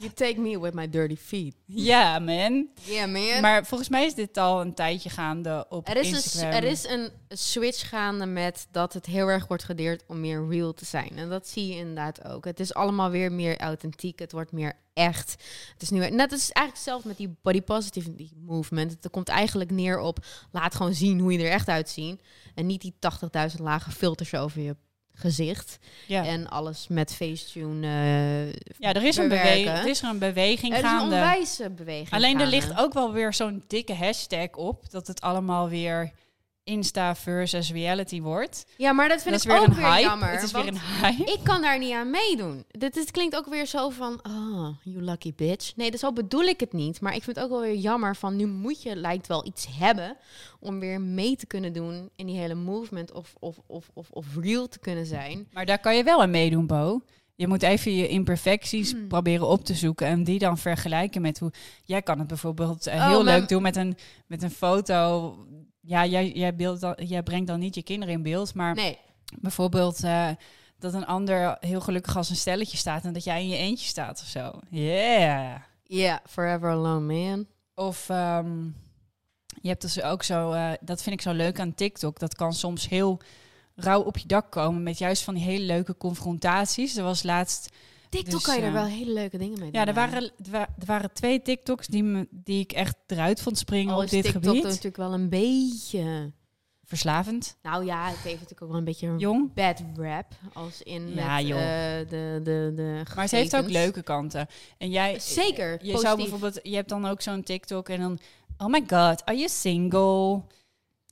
[0.00, 1.54] You take me with my dirty feet.
[1.64, 2.68] Ja, man.
[2.84, 3.40] Yeah, man.
[3.40, 6.50] Maar volgens mij is dit al een tijdje gaande op er is, Instagram.
[6.50, 10.48] een, er is een switch gaande met dat het heel erg wordt gedeerd om meer
[10.48, 11.10] real te zijn.
[11.16, 12.44] En dat zie je inderdaad ook.
[12.44, 14.18] Het is allemaal weer meer authentiek.
[14.18, 15.30] Het wordt meer echt.
[15.72, 18.90] Het is nu net als eigenlijk zelf met die body positivity movement.
[18.90, 22.22] Het komt eigenlijk neer op laat gewoon zien hoe je er echt uitziet.
[22.54, 22.94] En niet die
[23.56, 24.76] 80.000 lage filters over je
[25.18, 25.78] gezicht.
[26.06, 27.86] Ja, En alles met Facetune.
[27.86, 31.14] eh ja er, is een beweging, er is er een beweging Er is een gaande.
[31.14, 32.10] onwijze beweging.
[32.10, 32.56] Alleen er gaande.
[32.56, 34.90] ligt ook wel weer zo'n dikke hashtag op.
[34.90, 36.12] Dat het allemaal weer
[36.68, 38.64] Insta versus reality wordt.
[38.76, 40.00] Ja, maar dat vind dat ik weer ook een weer hype.
[40.08, 40.30] jammer.
[40.30, 41.32] het is weer een hype.
[41.32, 42.64] Ik kan daar niet aan meedoen.
[42.70, 45.76] Dit, dit klinkt ook weer zo van, oh, you lucky bitch.
[45.76, 47.00] Nee, dus zo bedoel ik het niet.
[47.00, 49.66] Maar ik vind het ook wel weer jammer van, nu moet je, lijkt wel iets
[49.78, 50.16] hebben
[50.60, 54.26] om weer mee te kunnen doen in die hele movement of, of, of, of, of
[54.40, 55.48] real te kunnen zijn.
[55.52, 57.00] Maar daar kan je wel aan meedoen, Bo.
[57.34, 59.08] Je moet even je imperfecties Hmm.
[59.08, 61.52] proberen op te zoeken en die dan vergelijken met hoe...
[61.84, 65.34] Jij kan het bijvoorbeeld eh, Oh, heel maar- leuk doen met een, met een foto.
[65.88, 68.98] Ja, jij, jij, beeld dan, jij brengt dan niet je kinderen in beeld, maar Nee,
[69.38, 70.28] bijvoorbeeld eh,
[70.78, 73.86] dat een ander heel gelukkig als een stelletje staat en dat jij in je eentje
[73.86, 74.60] staat of zo.
[74.70, 75.56] Yeah.
[75.82, 77.46] yeah, forever alone, man.
[77.74, 78.64] Of ehm,
[79.60, 82.18] je hebt dus ook zo, eh, dat vind ik zo leuk aan TikTok.
[82.18, 83.20] Dat kan soms heel
[83.74, 86.96] rauw op je dak komen met juist van die hele leuke confrontaties.
[86.96, 87.72] Er was laatst,
[88.08, 89.80] TikTok Dus, kan je er eh, wel hele leuke dingen mee doen.
[89.80, 93.40] ja, er waren, er wa- er waren twee TikToks die, me, die ik echt eruit
[93.42, 94.62] vond springen Al op dit TikTok gebied.
[94.62, 96.32] natuurlijk wel een beetje...
[96.84, 99.52] Verslavend, Nou ja, het heeft natuurlijk ook wel een beetje een jong.
[99.54, 100.26] bad rap.
[100.52, 101.50] Als in Ja, met, eh,
[102.10, 104.46] de, de, de Maar het heeft ook leuke kanten.
[104.78, 106.00] En jij, Zeker, je positief.
[106.00, 108.18] zou bijvoorbeeld, je hebt dan ook zo'n TikTok en dan,
[108.58, 110.42] oh my god, are you single?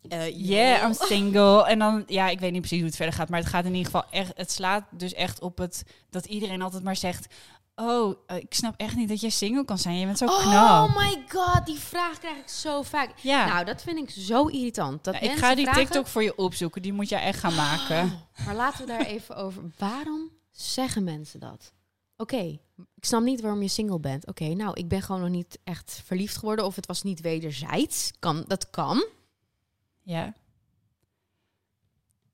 [0.09, 0.83] Eh, Yeah.
[0.83, 1.65] I'm single.
[1.67, 3.75] En dan, ja, ik weet niet precies hoe het verder gaat, maar het gaat in
[3.75, 7.35] ieder geval echt, het slaat dus echt op het, dat iedereen altijd maar zegt,
[7.75, 9.99] oh, eh, ik snap echt niet dat jij single kan zijn.
[9.99, 10.89] Je bent zo knap.
[10.89, 13.11] Oh my god, die vraag krijg ik zo vaak.
[13.21, 15.05] Ja, Nou, dat vind ik zo irritant.
[15.05, 16.83] Dat Ja, ik ga die vragen- TikTok voor je opzoeken.
[16.83, 18.03] Die moet jij echt gaan maken.
[18.39, 19.63] Oh, maar laten we daar even over.
[19.79, 21.73] Waarom zeggen mensen dat?
[22.19, 22.59] Oké,
[22.97, 24.27] ik snap niet waarom je single bent.
[24.27, 26.65] Oké, nou, ik ben gewoon nog niet echt verliefd geworden.
[26.65, 28.11] Of het was niet wederzijds.
[28.19, 29.05] Kan, dat kan.
[30.07, 30.35] Ja,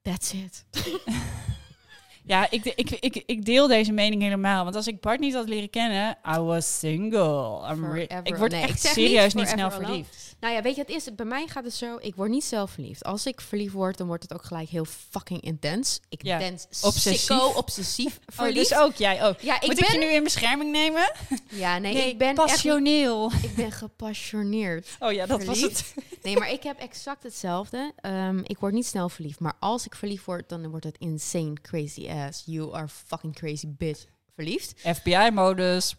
[0.03, 0.65] That's it.
[2.33, 4.65] ja ik, ik, ik, ik deel deze mening helemaal.
[4.65, 7.69] Want als ik Bart niet had leren kennen, I was single.
[7.71, 10.22] I'm ik word nee, echt niet serieus niet, forever snel verliefd.
[10.43, 11.97] Nou ja, weet je, het is bij mij gaat het zo.
[12.01, 13.05] Ik word niet zelf verliefd.
[13.05, 16.01] Als ik verliefd word, dan wordt het ook gelijk heel fucking intens.
[16.09, 17.21] Ik Ja, ben obsessief.
[17.21, 18.69] sicko, obsessief Oh, verliefd.
[18.69, 19.41] dus ook jij ook.
[19.41, 19.85] ja, ik Moet ben.
[19.85, 21.13] ik je nu in bescherming nemen?
[21.49, 22.37] Ja, nee, ik ben echt.
[22.37, 23.31] passioneel.
[23.43, 24.89] Ik ben gepassioneerd.
[24.99, 25.93] Oh ja, dat was Verliefd?
[25.95, 26.05] het.
[26.23, 27.93] Nee, maar ik heb exact hetzelfde.
[27.97, 29.41] Ehm, ik word niet snel verliefd.
[29.41, 32.43] Maar als ik verliefd word, dan wordt het insane crazy ass.
[32.47, 34.05] You are fucking crazy bitch.
[34.35, 34.73] Verliefd.
[34.95, 35.95] FBI-modus.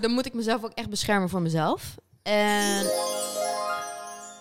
[0.00, 1.94] Dan moet ik mezelf ook echt beschermen voor mezelf.
[2.22, 2.86] En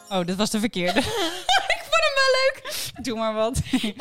[0.09, 0.99] Oh, dit was de verkeerde.
[1.75, 2.91] ik vond hem wel leuk.
[3.01, 3.61] Doe maar wat.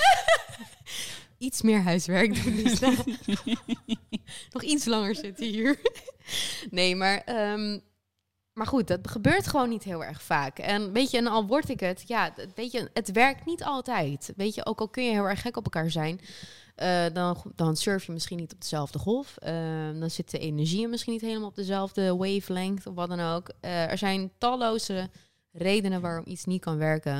[1.38, 2.54] Iets meer huiswerk doen.
[2.62, 2.92] Lisa.
[4.52, 5.78] Nog iets langer zitten hier.
[6.70, 7.78] nee, maar, ehm,
[8.58, 10.58] maar goed, dat gebeurt gewoon niet heel erg vaak.
[10.58, 14.32] En weet je, en al word ik het, ja, weet je, het werkt niet altijd.
[14.36, 16.20] Weet je, ook al kun je heel erg gek op elkaar zijn,
[16.74, 19.36] eh, dan, dan surf je misschien niet op dezelfde golf.
[19.36, 19.52] Eh,
[20.00, 23.50] dan zit de energie misschien niet helemaal op dezelfde wavelength of wat dan ook.
[23.60, 25.10] Eh, er zijn talloze
[25.52, 27.16] redenen waarom iets niet kan werken.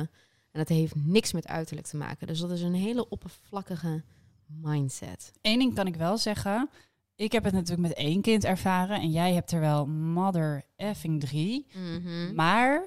[0.51, 2.27] En dat heeft niks met uiterlijk te maken.
[2.27, 4.03] Dus dat is een hele oppervlakkige
[4.45, 5.31] mindset.
[5.41, 6.69] Eén ding kan ik wel zeggen.
[7.19, 8.99] Ik heb het natuurlijk met één kind ervaren.
[9.01, 11.67] En jij hebt er wel mother effing drie.
[11.73, 12.35] Mhm.
[12.35, 12.83] Maar,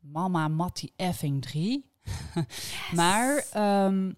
[0.00, 1.90] mama Mattie effing drie.
[2.94, 4.12] Maar, ehm,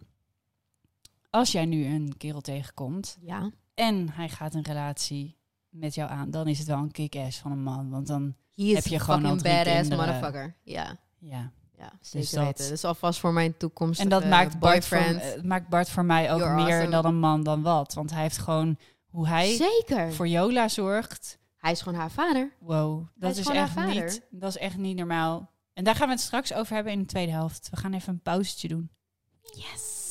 [1.30, 3.50] als jij nu een kerel tegenkomt Ja.
[3.74, 5.36] en hij gaat een relatie
[5.68, 7.90] met jou aan, dan is het wel een kick-ass van een man.
[7.90, 10.56] Want dan, Heb je gewoon drie badass motherfucker.
[10.62, 11.50] Ja, ja.
[11.76, 12.68] ja zeker dat- weten.
[12.68, 14.00] Dus alvast voor mijn toekomst.
[14.00, 15.20] En dat maakt Bart, boyfriend.
[15.22, 16.90] eh, maakt Bart voor mij ook You're meer awesome.
[16.90, 17.94] dan een man dan wat.
[17.94, 18.78] Want hij heeft gewoon,
[19.10, 20.12] hoe hij Zeker.
[20.12, 22.52] voor Jola zorgt, Hij is gewoon haar vader.
[22.58, 25.50] Wow, dat is echt niet, dat is echt niet normaal.
[25.72, 27.68] En daar gaan we het straks over hebben in de tweede helft.
[27.70, 28.90] We gaan even een pauzetje doen.
[29.40, 30.06] Yes.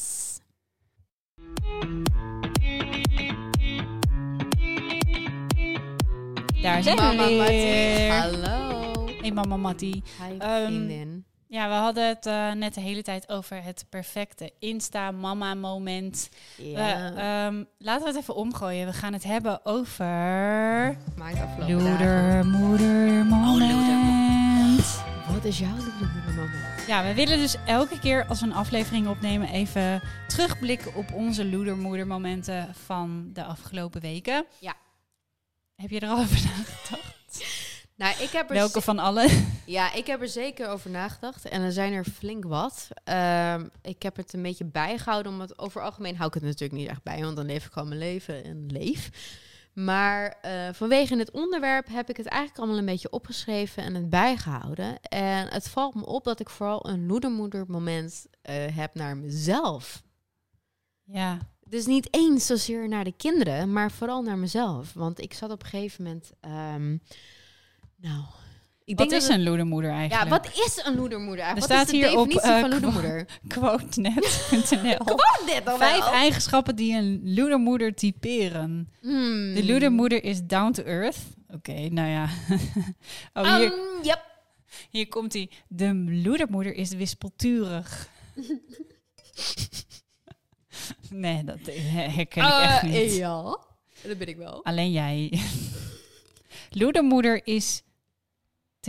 [6.62, 8.12] Daar zijn Mama we Mattie.
[8.12, 9.08] Hallo.
[9.22, 10.04] Hey mama Mattie.
[10.22, 11.26] Hi, vriendin.
[11.50, 16.30] Ja, we hadden het eh, net de hele tijd over het perfecte Insta-mama-moment.
[16.58, 16.76] Ja.
[16.76, 18.88] We, ehm, laten we het even omgooien.
[18.88, 20.06] We gaan het hebben over...
[21.16, 21.88] Maakt afgelopen dagen.
[21.88, 25.04] Loeder, moeder, moment.
[25.34, 26.88] Wat is jouw loedermoeder moment?
[26.88, 29.50] Ja, we willen dus elke keer als we een aflevering opnemen...
[29.50, 34.46] even terugblikken op onze loeder-moeder-momenten van de afgelopen weken.
[34.60, 34.74] Ja.
[35.76, 37.17] Heb je er al over nagedacht?
[37.98, 39.28] Nou, ik heb er Welke van alle?
[39.66, 41.46] Ja, ik heb er zeker over nagedacht.
[41.48, 42.88] En er zijn er flink wat.
[43.04, 45.32] Ehm, ik heb het een beetje bijgehouden.
[45.32, 47.22] Omdat over algemeen hou ik het natuurlijk niet echt bij.
[47.22, 49.10] Want dan leef ik gewoon mijn leven en leef.
[49.74, 54.10] Maar eh, vanwege het onderwerp heb ik het eigenlijk allemaal een beetje opgeschreven en het
[54.10, 55.00] bijgehouden.
[55.02, 60.04] En het valt me op dat ik vooral een loedermoeder moment eh, heb naar mezelf.
[61.04, 61.38] Ja.
[61.64, 64.94] Dus niet eens zozeer naar de kinderen, maar vooral naar mezelf.
[64.94, 66.32] Want ik zat op een gegeven moment.
[66.40, 66.98] ehm,
[67.98, 68.24] nou,
[68.86, 70.24] ik Wat denk is dat een loedermoeder eigenlijk?
[70.24, 71.46] Ja, wat is een loedermoeder?
[71.46, 73.26] Er Wat staat is de hier op, definitie eh, van kwa- loedermoeder?
[73.48, 75.06] Quotenet.nl
[75.64, 78.90] dan Vijf eigenschappen die een loedermoeder typeren.
[79.02, 79.54] Hmm.
[79.54, 81.18] De loedermoeder is down to earth.
[81.50, 82.24] Oké, nou ja.
[83.34, 84.26] oh, hier, Um, yep.
[84.90, 85.50] hier komt hij.
[85.68, 88.10] De loedermoeder is wispelturig.
[91.10, 93.16] nee, dat herken ik echt Eh, niet.
[93.16, 93.42] Ja,
[94.04, 94.66] dat ben ik wel.
[94.66, 95.40] Alleen jij.
[96.70, 97.82] Loedermoeder is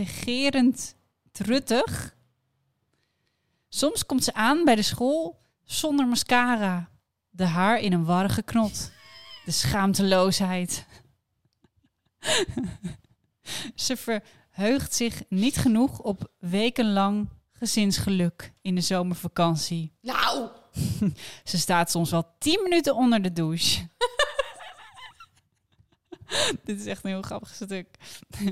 [0.05, 0.95] tegerend
[1.31, 2.15] truttig.
[3.69, 6.89] Soms komt ze aan bij de school zonder mascara.
[7.29, 8.91] De haar in een warrige knot.
[9.45, 10.85] De schaamteloosheid.
[13.75, 19.93] ze verheugt zich niet genoeg op wekenlang gezinsgeluk in de zomervakantie.
[20.01, 20.49] Nou,
[21.51, 23.87] Ze staat soms wel 10 minuten onder de douche.
[26.65, 27.87] Dit is echt een heel grappig stuk.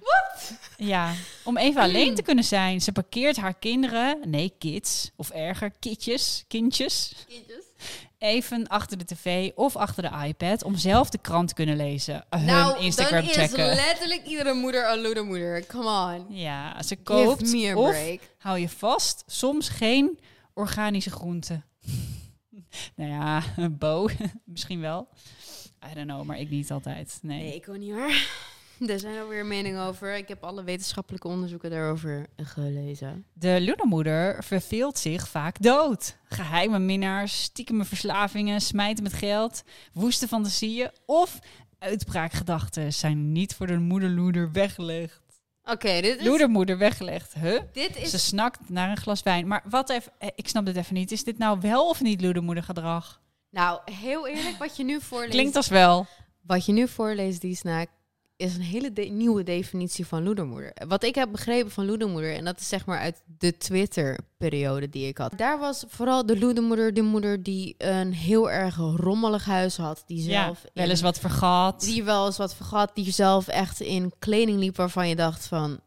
[0.00, 0.52] Wat?
[0.76, 1.12] Ja,
[1.44, 2.80] om even alleen te kunnen zijn.
[2.80, 7.12] Ze parkeert haar kinderen, nee, kids, of erger, kitjes, kindjes,
[8.18, 12.24] even achter de tv of achter de iPad om zelf de krant te kunnen lezen.
[12.28, 13.70] Hun nou Instagram dan checken.
[13.70, 15.66] is letterlijk iedere moeder een loedermoeder.
[15.66, 16.36] Come on.
[16.36, 18.20] Ja, ze koopt me of break.
[18.38, 20.18] hou je vast, soms geen
[20.54, 21.64] organische groenten.
[22.96, 24.08] nou ja, Bo,
[24.44, 25.08] misschien wel.
[25.90, 27.18] I don't know, maar ik niet altijd.
[27.22, 27.42] Nee.
[27.42, 28.12] Nee, ik ook niet hoor.
[28.88, 30.16] Er zijn alweer meningen over.
[30.16, 33.24] Ik heb alle wetenschappelijke onderzoeken daarover gelezen.
[33.32, 36.16] De loedermoeder verveelt zich vaak dood.
[36.24, 39.62] Geheime minnaars, stiekeme verslavingen, smijten met geld,
[39.92, 41.38] woeste fantasieën of
[41.78, 45.20] uitbraakgedachten zijn niet voor de moederloeder weggelegd.
[45.64, 46.26] Oké, dit is...
[46.26, 47.60] Loedermoeder weggelegd, huh?
[47.72, 48.10] Dit is...
[48.10, 49.46] Ze snakt naar een glas wijn.
[49.46, 51.12] Maar wat even, eh, ik snap dit even niet.
[51.12, 53.20] Is dit nou wel of niet loedermoedergedrag?
[53.50, 55.30] Nou, heel eerlijk, wat je nu voorleest...
[55.32, 56.06] Klinkt als wel.
[56.42, 57.88] Wat je nu voorleest, die snaak,
[58.36, 60.72] is een hele de- nieuwe definitie van loedermoeder.
[60.88, 65.06] Wat ik heb begrepen van loedermoeder, en dat is zeg maar uit de Twitter-periode die
[65.08, 65.32] ik had.
[65.36, 70.02] Daar was vooral de loedermoeder, de moeder die een heel erg rommelig huis had.
[70.06, 71.80] Die Ja, zelf wel in- eens wat vergat.
[71.80, 75.80] Die wel eens wat vergat, die zelf echt in kleding liep waarvan je dacht van...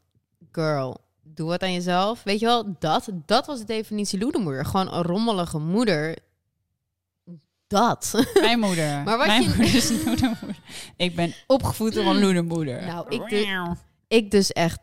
[0.51, 2.23] Girl, doe wat aan jezelf.
[2.23, 4.65] Weet je wel, dat, dat was de definitie loedermoeder.
[4.65, 6.17] Gewoon een rommelige moeder.
[7.73, 8.11] Dat.
[8.41, 9.03] Mijn moeder.
[9.03, 10.55] Maar wat Mijn je- moeder is een loedermoeder.
[10.97, 12.85] Ik ben opgevoed door een loedermoeder.
[12.85, 13.75] Nou, ik de-
[14.07, 14.79] Ik dus echt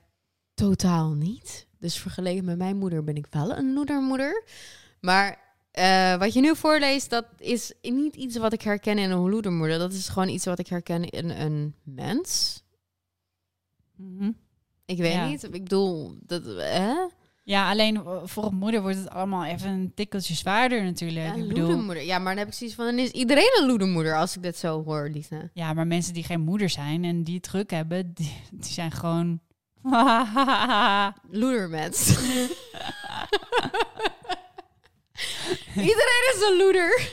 [0.55, 1.67] totaal niet.
[1.79, 4.45] Dus vergeleken met mijn moeder ben ik wel een loedermoeder.
[5.01, 5.39] Maar
[5.71, 9.79] eh, wat je nu voorleest, dat is niet iets wat ik herken in een loedermoeder.
[9.79, 12.63] Dat is gewoon iets wat ik herken in een mens.
[13.97, 14.31] Mhm.
[14.87, 15.27] Ik weet Ja.
[15.27, 15.43] niet.
[15.45, 16.95] Ik bedoel, dat, hè?
[17.51, 21.27] Ja, alleen eh, voor een moeder wordt het allemaal even een tikkeltje zwaarder natuurlijk.
[21.27, 22.05] Ja, ik bedoel, loedermoeder.
[22.05, 24.57] Ja, maar dan heb ik zoiets van, dan is iedereen een loedermoeder als ik dit
[24.57, 25.51] zo hoor, Lisa.
[25.53, 28.91] ja, maar mensen die geen moeder zijn en die het druk hebben, die, die zijn
[28.91, 29.41] gewoon...
[31.41, 32.09] Loedermens.
[35.91, 37.11] iedereen is een loeder.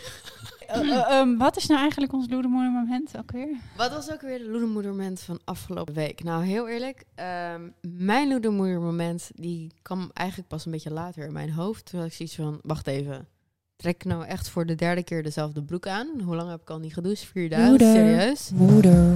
[0.67, 3.55] Eh, eh, ehm, wat is nou eigenlijk ons loedermoedermoment ook weer?
[3.77, 6.23] Wat was ook weer de loedermoedermoment van afgelopen week?
[6.23, 11.51] Nou, heel eerlijk, ehm, mijn loedermoedermoment die kwam eigenlijk pas een beetje later in mijn
[11.51, 11.85] hoofd.
[11.85, 13.27] Toen had ik zoiets van, wacht even,
[13.75, 16.21] trek ik nou echt voor de derde keer dezelfde broek aan?
[16.23, 17.25] Hoe lang heb ik al niet gedoucht?
[17.25, 17.69] Vier dagen?
[17.69, 17.93] Moeder.
[17.93, 18.51] Serieus?
[18.53, 19.13] Moeder.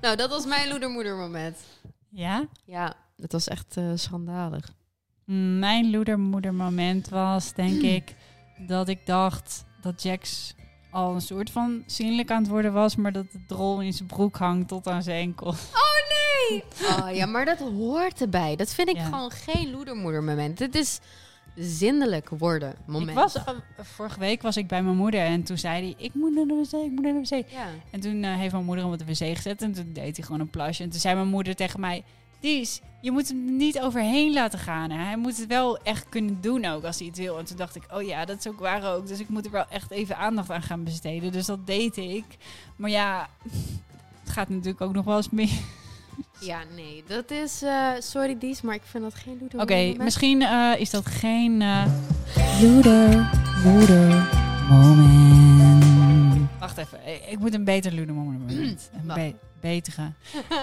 [0.00, 1.56] Nou, dat was mijn loedermoedermoment.
[2.08, 2.46] Ja?
[2.64, 4.72] Ja, het was echt eh, schandalig.
[5.58, 8.14] Mijn loedermoedermoment was, denk ik,
[8.58, 10.54] dat ik dacht dat Jax
[10.90, 14.08] al een soort van zinnelijk aan het worden was, maar dat de drol in zijn
[14.08, 15.46] broek hangt tot aan zijn enkel.
[15.46, 15.56] Oh
[16.48, 16.62] nee!
[16.88, 18.56] Oh ja, maar dat hoort erbij.
[18.56, 19.04] Dat vind ik Ja.
[19.04, 20.58] gewoon geen loedermoedermoment.
[20.58, 21.00] Dit is
[21.56, 23.08] zindelijk worden moment.
[23.08, 23.44] Ik was, eh,
[23.78, 26.54] vorige week was ik bij mijn moeder en toen zei hij, ik moet naar de
[26.54, 27.50] wc, ik moet naar de wc.
[27.50, 27.66] Ja.
[27.90, 30.26] En toen eh, heeft mijn moeder hem op de wc gezet en toen deed hij
[30.26, 30.82] gewoon een plasje.
[30.82, 32.04] En toen zei mijn moeder tegen mij,
[32.40, 34.90] Dies, je moet hem niet overheen laten gaan.
[34.90, 35.04] Hè?
[35.04, 37.38] Hij moet het wel echt kunnen doen ook als hij het wil.
[37.38, 39.06] En toen dacht ik, oh ja, dat is ook waar ook.
[39.06, 41.32] Dus ik moet er wel echt even aandacht aan gaan besteden.
[41.32, 42.24] Dus dat deed ik.
[42.76, 43.28] Maar ja,
[44.22, 45.60] het gaat natuurlijk ook nog wel eens mee.
[46.40, 47.62] Ja, nee, dat is...
[47.62, 49.98] eh, sorry Dies, maar ik vind dat geen Oké, loedermoedermoment.
[50.04, 51.84] misschien eh, is dat geen uh,
[52.60, 53.30] loeder,
[53.64, 54.28] moeder
[54.70, 56.48] moment.
[56.58, 58.90] Wacht even, ik, ik moet een beter loedermoeder moment.
[58.92, 60.12] Een betere.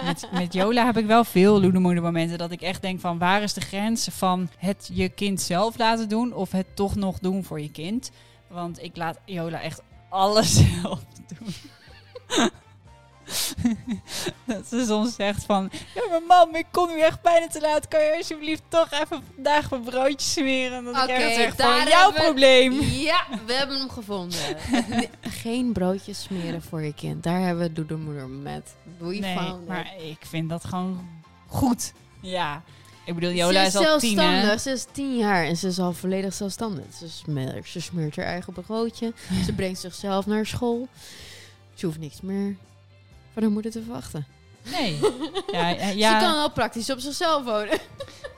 [0.04, 3.42] Met, met Jola heb ik wel veel loedermoeder momenten dat ik echt denk van waar
[3.42, 7.44] is de grens van het je kind zelf laten doen of het toch nog doen
[7.44, 8.10] voor je kind.
[8.48, 11.54] Want ik laat Jola echt alles zelf doen.
[14.44, 15.70] Dat ze soms zegt van...
[15.94, 17.88] Ja, maar mam, ik kom nu echt bijna te laat.
[17.88, 20.84] Kan je alsjeblieft toch even vandaag mijn broodje smeren?
[20.84, 22.72] Dat Oké, ik echt van, jouw hebben we- probleem.
[22.82, 24.38] Ja, we hebben hem gevonden.
[25.42, 27.22] Geen broodjes smeren voor je kind.
[27.22, 28.74] Daar hebben we doedermoeder met.
[28.98, 29.68] We Nee, found it.
[29.68, 31.08] maar ik vind dat gewoon
[31.46, 31.92] goed.
[32.20, 32.62] Ja.
[33.04, 34.24] Ik bedoel, Ze Jola is is al tien, hè?
[34.24, 34.60] zelfstandig.
[34.60, 36.84] Ze is tien jaar en ze is al volledig zelfstandig.
[36.98, 39.12] Ze smeert, ze smeert haar eigen broodje.
[39.46, 40.88] Ze brengt zichzelf naar school.
[41.74, 42.56] Ze hoeft niks meer
[43.36, 44.26] van haar moeder te verwachten.
[44.72, 44.98] Nee.
[45.52, 46.18] Ja, ja.
[46.20, 47.78] Ze kan wel praktisch op zichzelf wonen.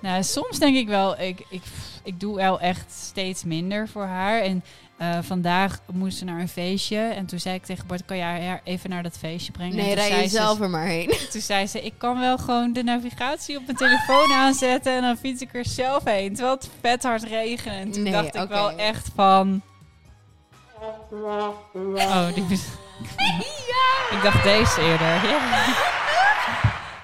[0.02, 1.62] Nou, soms denk ik wel, ik, ik,
[2.02, 4.40] ik doe wel echt steeds minder voor haar.
[4.40, 4.64] En
[4.96, 6.98] eh, vandaag moest ze naar een feestje.
[6.98, 9.76] En toen zei ik tegen Bart, kan jij haar even naar dat feestje brengen?
[9.76, 11.06] Nee, rij je ze- zelf er maar heen.
[11.32, 14.92] Toen zei ze, ik kan wel gewoon de navigatie op mijn telefoon aanzetten.
[14.96, 16.34] En dan fiets ik er zelf heen.
[16.34, 17.78] Terwijl het vet hard regende.
[17.78, 19.62] En toen Nee, dacht ik wel echt van...
[21.10, 22.44] Oh, die
[23.02, 24.16] is...
[24.16, 25.06] Ik dacht deze eerder.
[25.30, 25.64] Ja.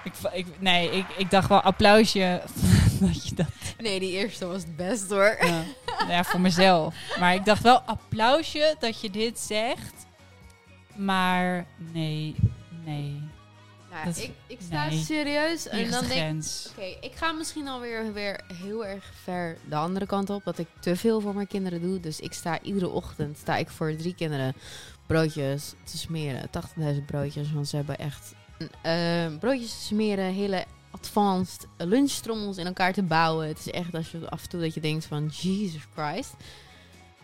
[0.04, 2.42] Ik, ik, nee, ik, ik dacht wel applausje
[3.00, 3.46] dat je dat
[3.78, 5.36] Nee, die eerste was het best hoor.
[5.40, 5.62] ja.
[6.08, 6.94] ja, voor mezelf.
[7.18, 9.94] Maar ik dacht wel applausje dat je dit zegt.
[10.96, 12.34] Maar nee,
[12.84, 13.22] nee.
[13.90, 15.02] Nou, Dat- ik, ik sta nee.
[15.04, 16.50] serieus en dan de denk ik...
[16.70, 20.44] Oké, ik ga misschien alweer weer heel erg ver de andere kant op.
[20.44, 22.00] Dat ik te veel voor mijn kinderen doe.
[22.00, 24.54] Dus ik sta iedere ochtend sta ik voor drie kinderen
[25.06, 26.48] broodjes te smeren.
[26.96, 28.34] 80.000 broodjes, want ze hebben echt
[28.82, 30.24] eh, broodjes te smeren.
[30.24, 33.48] Hele advanced lunchtrommels in elkaar te bouwen.
[33.48, 36.34] Het is echt als je af en toe dat je denkt van Jesus Christ.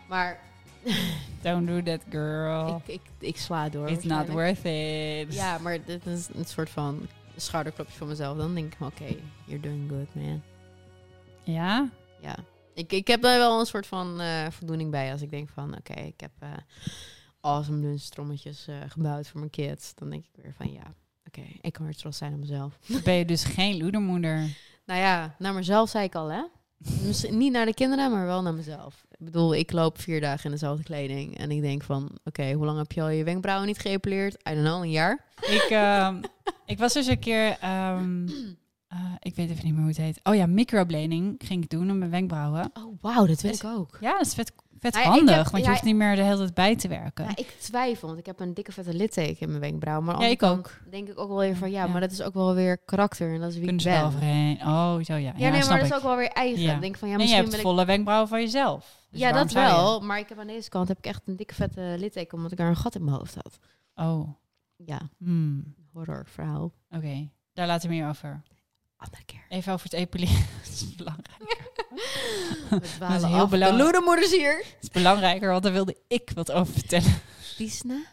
[0.07, 0.39] Maar
[1.41, 2.81] Don't do that, girl.
[2.85, 3.89] ik, ik, ik sla door.
[3.89, 5.33] It's not worth it.
[5.33, 8.37] Ja, maar dit is een soort van schouderklopje voor mezelf.
[8.37, 9.15] Dan denk ik, oké,
[9.45, 10.41] you're doing good, man.
[11.43, 11.89] Ja?
[12.21, 12.35] Ja.
[12.73, 15.77] Ik, ik heb daar wel een soort van eh, voldoening bij als ik denk van,
[15.77, 16.49] oké, ik heb eh
[17.41, 19.95] awesome lunchtrommetjes eh gebouwd voor mijn kids.
[19.95, 20.93] Dan denk ik weer van, ja,
[21.27, 22.79] oké, ik kan weer trots zijn op mezelf.
[23.03, 24.47] Ben je dus geen loedermoeder.
[24.85, 26.43] Nou ja, naar mezelf zei ik al, hè?
[27.07, 29.05] Misschien niet naar de kinderen, maar wel naar mezelf.
[29.11, 31.37] Ik bedoel, ik loop vier dagen in dezelfde kleding.
[31.37, 34.33] En ik denk van, oké, hoe lang heb je al je wenkbrauwen niet geëpileerd?
[34.33, 35.25] I don't know, een jaar?
[35.41, 36.21] Ik, ehm,
[36.65, 37.57] ik was dus een keer...
[37.59, 38.27] ehm,
[38.87, 40.19] eh, ik weet even niet meer hoe het heet.
[40.23, 42.71] Oh ja, microblading ging ik doen op mijn wenkbrauwen.
[42.73, 43.97] Oh, wauw, dat weet ik ook.
[44.01, 44.51] Ja, dat is vet,
[44.81, 45.35] vet Nou ja, handig.
[45.35, 47.25] heb- want je ja, hoeft niet meer de hele tijd bij te werken.
[47.25, 50.01] Ja, ik twijfel, want ik heb een dikke vette litteken in mijn wenkbrauw.
[50.01, 50.79] Maar Ja, ik ook.
[50.89, 53.33] denk ik ook wel weer van, ja, maar dat is ook wel weer karakter.
[53.33, 54.17] En dat is wie Kunnen ik ze wel ben.
[54.17, 54.61] overheen.
[54.61, 55.33] Oh, zo ja.
[55.35, 56.75] Ja, nee, maar dat is ook wel weer eigen.
[56.75, 57.65] Ik denk van, ja, en je misschien hebt ben ik...
[57.65, 58.99] volle wenkbrauwen van jezelf.
[59.11, 59.59] Dus ja, dat je?
[59.59, 59.99] wel.
[59.99, 62.57] Maar ik heb aan deze kant heb ik echt een dikke vette litteken, omdat ik
[62.57, 63.57] daar een gat in mijn hoofd had.
[63.95, 64.29] Oh,
[64.85, 65.75] Ja, hmm.
[65.93, 66.71] horror verhaal.
[66.89, 67.29] oké.
[67.53, 68.41] Daar laten we meer over.
[68.97, 69.45] Andere keer.
[69.49, 70.45] Even over het epileren.
[70.63, 71.69] dat is belangrijk.
[72.69, 73.43] We dwalen heel af.
[73.43, 73.83] De belangrijk.
[73.83, 74.57] loedermoeders hier.
[74.57, 77.21] Het is belangrijker, want daar wilde ik wat over vertellen.
[77.57, 78.05] Liesne,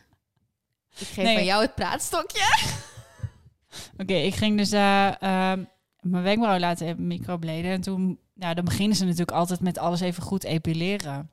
[0.98, 1.36] ik geef Nee.
[1.36, 2.44] aan jou het praatstokje.
[4.02, 5.64] Oké, ik ging dus ehm,
[6.00, 7.70] mijn wenkbrauw laten microbladen.
[7.70, 11.30] En toen, ja, dan beginnen ze natuurlijk altijd met alles even goed epileren.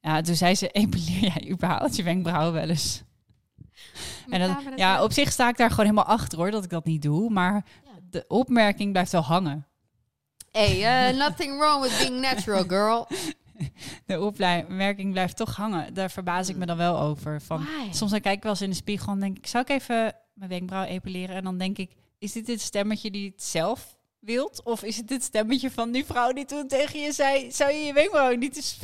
[0.00, 3.02] Ja, toen zei ze, epileer jij überhaupt je wenkbrauwen wel eens?
[4.30, 6.84] En dan, ja, op zich sta ik daar gewoon helemaal achter hoor, dat ik dat
[6.84, 7.30] niet doe.
[7.30, 7.90] Maar Ja.
[8.10, 9.66] de opmerking blijft wel hangen.
[10.50, 13.06] Hey, eh, nothing wrong with being natural, girl.
[14.06, 15.94] De opmerking blijft toch hangen.
[15.94, 17.40] Daar verbaas ik me dan wel over.
[17.40, 17.92] Van, Why?
[17.92, 20.12] soms dan kijk ik wel eens in de spiegel en denk ik, zou ik even
[20.34, 21.36] mijn wenkbrauw epileren?
[21.36, 24.64] En dan denk ik, is dit het stemmetje die het zelf wilt?
[24.64, 27.78] Of is het dit stemmetje van die vrouw die toen tegen je zei, zou je
[27.78, 28.78] je wenkbrauw niet eens...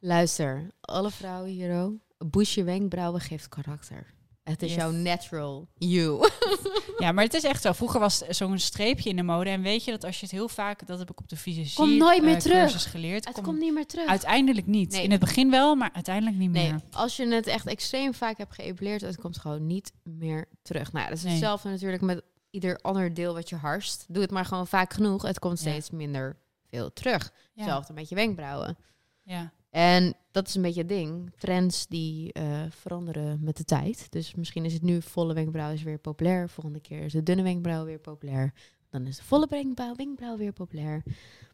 [0.00, 1.92] Luister, alle vrouwen hier ook.
[2.18, 4.13] Een boesje wenkbrauwen geeft karakter.
[4.44, 4.76] Het is Yes.
[4.78, 6.28] jouw natural you.
[6.98, 7.72] Ja, maar het is echt zo.
[7.72, 9.50] Vroeger was zo'n streepje in de mode.
[9.50, 11.74] En weet je dat als je het heel vaak, dat heb ik op de fysiologie
[11.76, 12.90] Komt nooit meer eh, terug.
[12.90, 13.24] geleerd.
[13.24, 14.06] Het komt komt niet meer terug.
[14.06, 14.90] uiteindelijk niet.
[14.92, 15.02] Nee.
[15.02, 16.80] In het begin wel, maar uiteindelijk niet Nee, meer.
[16.90, 20.92] als je het echt extreem vaak hebt geëpileerd, het komt gewoon niet meer terug.
[20.92, 21.32] Nou dat is Nee.
[21.32, 24.04] hetzelfde natuurlijk met ieder ander deel wat je harst.
[24.08, 25.22] Doe het maar gewoon vaak genoeg.
[25.22, 25.70] Het komt Ja.
[25.70, 26.36] steeds minder
[26.70, 27.22] veel terug.
[27.34, 27.62] Ja.
[27.62, 28.76] Hetzelfde met je wenkbrauwen.
[29.22, 29.52] ja.
[29.74, 31.32] En dat is een beetje het ding.
[31.38, 34.06] Trends die eh, veranderen met de tijd.
[34.10, 36.48] Dus misschien is het nu volle wenkbrauw is weer populair.
[36.48, 38.52] Volgende keer is de dunne wenkbrauw weer populair.
[38.90, 41.02] Dan is de volle wenkbrauw, wenkbrauw weer populair.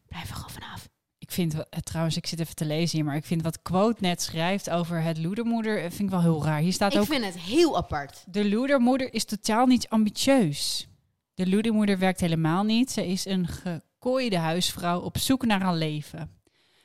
[0.07, 0.89] Blijf er gewoon vanaf.
[1.17, 4.01] Ik vind, eh, trouwens, ik zit even te lezen hier, maar ik vind wat Quote
[4.01, 6.59] net schrijft over het loedermoeder, eh, vind ik wel heel raar.
[6.59, 8.23] Hier staat Ik ook, vind het heel apart.
[8.27, 10.87] de loedermoeder is totaal niet ambitieus.
[11.33, 12.91] De loedermoeder werkt helemaal niet.
[12.91, 16.39] Ze is een gekooide huisvrouw op zoek naar haar leven.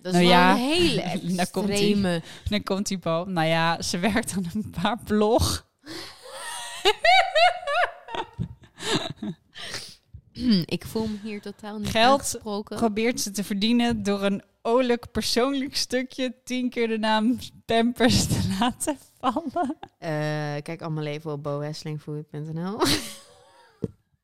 [0.06, 1.00] Dat is Nou wel ja, een hele
[1.36, 2.22] extreme...
[2.48, 3.32] Dan komt die boom.
[3.32, 5.66] Nou ja, ze werkt aan een paar blog.
[10.76, 12.76] ik voel me hier totaal niet Geld aangesproken.
[12.76, 18.46] Probeert ze te verdienen door een oorlijk persoonlijk stukje tien keer de naam Pampers te
[18.60, 19.76] laten vallen.
[19.98, 20.10] Eh,
[20.62, 22.80] kijk allemaal even op bowesslingfood.nl.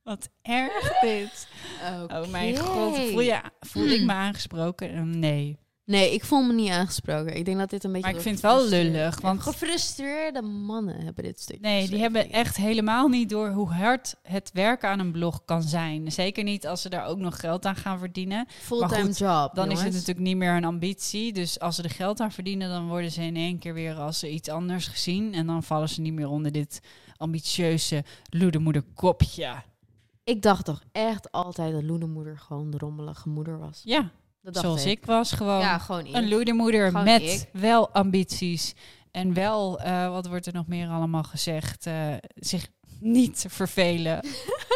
[0.02, 1.46] Wat erg dit.
[2.10, 4.94] Oh mijn god, voel, je, voel ik me aangesproken?
[4.94, 5.60] Eh, Nee.
[5.84, 7.36] Nee, ik voel me niet aangesproken.
[7.36, 8.06] Ik denk dat dit een beetje...
[8.06, 12.30] Maar ik vind het wel lullig, want- Gefrustreerde mannen hebben dit stuk Nee, die hebben
[12.30, 16.12] echt helemaal niet door hoe hard het werken aan een blog kan zijn.
[16.12, 18.46] Zeker niet als ze daar ook nog geld aan gaan verdienen.
[18.48, 21.32] Fulltime job, Dan is het natuurlijk niet meer een ambitie.
[21.32, 24.24] Dus als ze er geld aan verdienen, dan worden ze in één keer weer als
[24.24, 25.34] iets anders gezien.
[25.34, 26.80] En dan vallen ze niet meer onder dit
[27.16, 29.54] ambitieuze loedemoederkopje.
[30.24, 33.80] Ik dacht toch echt altijd dat Loenemoeder gewoon de rommelige moeder was.
[33.84, 34.10] Ja,
[34.42, 35.58] Dat dacht zoals ik was gewoon.
[35.58, 36.14] Ja, gewoon ik.
[36.14, 37.48] Een loedermoeder Gewoon met ik.
[37.52, 38.74] wel ambities.
[39.10, 41.86] En wel, eh, wat wordt er nog meer allemaal gezegd?
[41.86, 42.68] eh, zich
[43.00, 44.26] niet vervelen.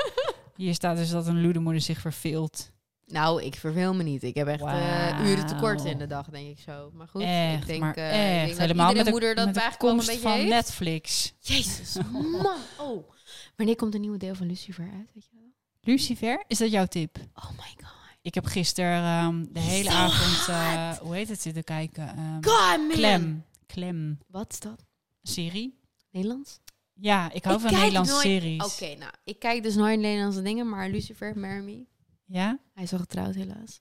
[0.56, 2.70] Hier staat dus dat een loedermoeder zich verveelt.
[3.06, 4.22] Nou, ik verveel me niet.
[4.22, 5.24] Ik heb echt eh, Wauw.
[5.24, 6.90] uren tekort in de dag, denk ik zo.
[6.94, 9.44] Maar goed, echt, ik denk, maar ik denk dat Helemaal iedere met de, moeder dat
[9.46, 10.48] met de een beetje van heeft.
[10.48, 11.34] Netflix.
[11.40, 12.56] Jezus, man.
[12.78, 13.08] Oh.
[13.56, 15.10] Wanneer komt een nieuwe deel van Lucifer uit?
[15.14, 15.52] Weet je wel?
[15.80, 17.18] Lucifer, is dat jouw tip?
[17.34, 17.95] Oh my god.
[18.26, 22.08] Ik heb gisteren ehm, de hele avond, eh, hoe heet het, zitten kijken.
[22.08, 22.88] Ehm, God, man.
[22.88, 23.44] Klem.
[23.66, 24.18] Klem.
[24.26, 24.84] Wat is dat?
[25.22, 25.78] Serie.
[26.10, 26.60] Nederlands?
[26.94, 28.64] Ja, ik hou Ik van Nederlandse nooit- series.
[28.64, 31.84] Oké, nou, ik kijk dus nooit Nederlandse dingen, maar Lucifer, Marry Me.
[32.24, 32.58] Ja?
[32.74, 33.80] Hij is al getrouwd, helaas.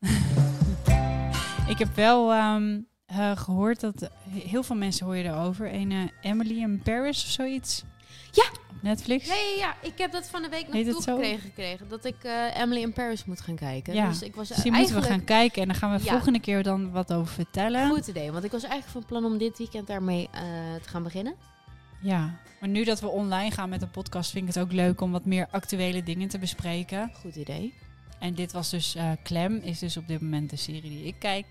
[1.72, 5.74] Ik heb wel ehm, eh, gehoord dat heel veel mensen hoor je erover.
[5.74, 7.82] Een eh, Emily in Paris of zoiets.
[8.30, 8.44] Ja.
[8.70, 9.26] Op Netflix.
[9.26, 9.74] Ja, ja, ja.
[9.88, 10.92] Ik heb dat van de week nog Heet zo?
[10.92, 11.88] toegekregen gekregen.
[11.88, 13.94] Dat ik eh, Emily in Paris moet gaan kijken.
[13.94, 14.08] Ja.
[14.08, 15.28] Dus ik was Dus die moeten we eigenlijk...
[15.30, 16.10] gaan kijken en dan gaan we Ja.
[16.10, 17.88] volgende keer dan wat over vertellen.
[17.88, 20.40] Goed idee, want ik was eigenlijk van plan om dit weekend daarmee eh,
[20.82, 21.34] te gaan beginnen.
[22.00, 25.00] Ja, maar nu dat we online gaan met een podcast vind ik het ook leuk
[25.00, 27.10] om wat meer actuele dingen te bespreken.
[27.20, 27.74] Goed idee.
[28.22, 31.14] En dit was dus eh Clem, is dus op dit moment de serie die ik
[31.18, 31.46] kijk.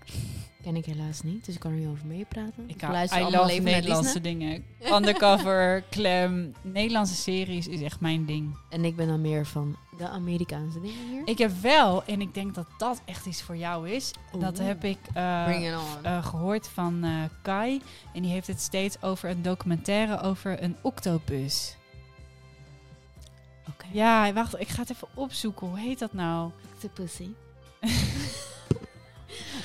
[0.62, 2.64] Ken ik helaas niet, dus ik kan er niet over meepraten.
[2.66, 4.64] Ik luister I allemaal love Nederlandse dingen.
[4.92, 8.56] Undercover, Clem, Nederlandse series is echt mijn ding.
[8.70, 11.22] En ik ben dan meer van de Amerikaanse dingen hier.
[11.24, 14.10] Ik heb wel, en ik denk dat dat echt iets voor jou is.
[14.38, 17.04] Dat heb ik eh, eh, gehoord van
[17.42, 17.80] Kai.
[18.14, 21.76] En die heeft het steeds over een documentaire over een octopus.
[23.92, 25.66] Ja, wacht, ik ga het even opzoeken.
[25.66, 26.50] Hoe heet dat nou?
[26.78, 27.28] The pussy.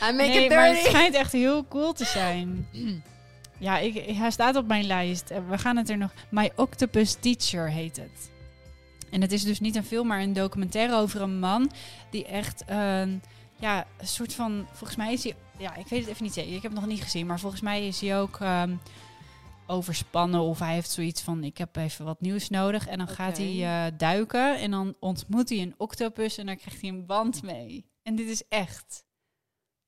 [0.03, 2.67] I make nee, it maar het schijnt echt heel cool te zijn.
[3.57, 5.29] ja, ik, hij staat op mijn lijst.
[5.29, 6.11] En We gaan het er nog...
[6.29, 8.31] My Octopus Teacher heet het.
[9.09, 11.71] En het is dus niet een film, maar een documentaire over een man
[12.09, 13.21] die echt een,
[13.55, 16.55] ja, een soort van, volgens mij is hij, ja, ik weet het even niet zeker,
[16.55, 18.75] ik heb het nog niet gezien, maar volgens mij is hij ook ehm,
[19.67, 23.37] overspannen of hij heeft zoiets van, ik heb even wat nieuws nodig en dan gaat
[23.37, 27.41] hij eh, duiken en dan ontmoet hij een octopus en dan krijgt hij een band
[27.43, 27.85] mee.
[28.03, 29.05] En dit is echt,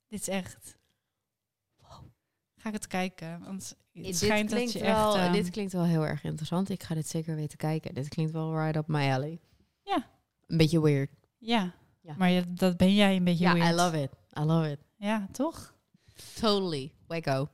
[0.07, 0.77] dit is echt.
[2.57, 5.23] Ga ik het kijken, want het dit, schijnt dat klinkt je wel, echt...
[5.25, 6.69] ehm, dit klinkt wel heel erg interessant.
[6.69, 7.93] Ik ga dit zeker weten kijken.
[7.93, 9.39] Dit klinkt wel right up my alley.
[9.83, 10.07] Ja.
[10.47, 11.09] Een beetje weird.
[11.37, 11.73] ja.
[12.01, 12.15] Ja.
[12.17, 13.71] maar je- dat ben jij een beetje Ja, weird.
[13.71, 14.11] I love it.
[14.39, 14.79] I love it.
[14.97, 15.73] Ja, toch?
[16.39, 16.91] Totally.
[17.07, 17.49] Wacko.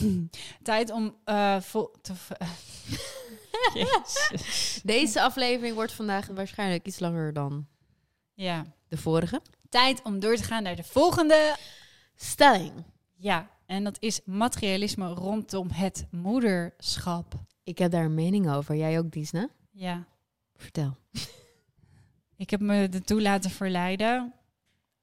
[0.62, 2.14] Tijd om eh vol te.
[2.14, 2.30] v-
[3.74, 4.80] Jezus.
[4.84, 7.66] Deze aflevering wordt vandaag waarschijnlijk iets langer dan
[8.34, 8.64] Ja.
[8.88, 9.40] de vorige.
[9.68, 11.56] Tijd om door te gaan naar de volgende.
[12.14, 12.72] Stelling.
[13.14, 17.34] Ja, en dat is materialisme rondom het moederschap.
[17.64, 18.76] Ik heb daar een mening over.
[18.76, 19.48] Jij ook, Disna?
[19.70, 20.04] Ja,
[20.56, 20.96] Vertel.
[22.36, 24.34] ik heb me ertoe laten verleiden.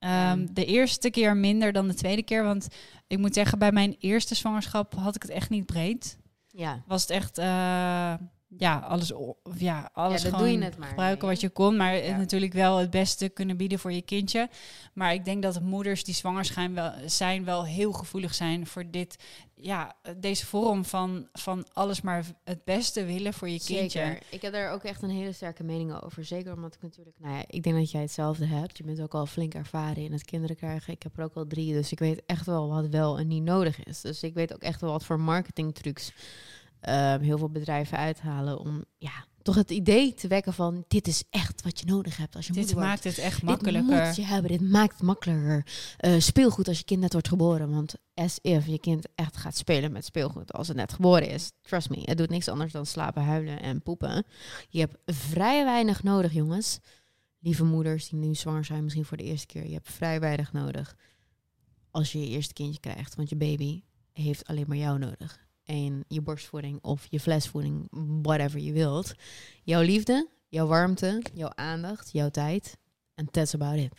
[0.04, 0.46] Ehm.
[0.52, 2.44] De eerste keer minder dan de tweede keer.
[2.44, 2.68] Want
[3.08, 6.18] ik moet zeggen, bij mijn eerste zwangerschap had ik het echt niet breed.
[6.48, 6.84] Ja.
[6.88, 8.14] was het echt, eh,
[8.58, 9.12] ja, alles,
[9.58, 12.18] ja, alles doe gewoon je net maar, gebruiken wat je kon, maar het Ja.
[12.18, 14.50] natuurlijk wel het beste kunnen bieden voor je kindje.
[14.94, 18.92] Maar ik denk dat moeders die zwanger zijn wel, zijn wel heel gevoelig zijn voor
[18.92, 19.24] dit,
[19.56, 24.00] ja, deze vorm van, van alles maar het beste willen voor je kindje.
[24.00, 24.20] Zeker.
[24.30, 26.26] Ik heb daar ook echt een hele sterke mening over.
[26.26, 28.78] Zeker omdat ik natuurlijk, nou ja, ik denk dat jij hetzelfde hebt.
[28.78, 30.94] Je bent ook al flink ervaren in het kinderen krijgen.
[30.94, 33.44] Ik heb er ook al drie, dus ik weet echt wel wat wel en niet
[33.44, 34.02] nodig is.
[34.02, 36.12] Dus ik weet ook echt wel wat voor marketingtrucs
[36.84, 41.24] ehm, heel veel bedrijven uithalen om, ja, toch het idee te wekken van dit is
[41.30, 42.90] echt wat je nodig hebt als je Dit moeder wordt.
[43.04, 44.06] maakt het echt Dit makkelijker.
[44.06, 45.66] moet je hebben, dit maakt het makkelijker.
[45.98, 47.70] Eh, speelgoed als je kind net wordt geboren.
[47.72, 51.52] Want as if je kind echt gaat spelen met speelgoed als het net geboren is.
[51.62, 54.26] Trust me, het doet niks anders dan slapen, huilen en poepen.
[54.70, 56.80] Je hebt vrij weinig nodig, jongens.
[57.40, 59.68] Lieve moeders die nu zwanger zijn, misschien voor de eerste keer.
[59.68, 60.96] Je hebt vrij weinig nodig
[61.92, 63.16] als je je eerste kindje krijgt.
[63.16, 65.46] Want je baby heeft alleen maar jou nodig.
[65.66, 67.88] En je borstvoeding of je flesvoeding,
[68.22, 69.14] whatever je wilt.
[69.64, 72.78] Jouw liefde, jouw warmte, jouw aandacht, jouw tijd.
[73.16, 73.94] En that's about it.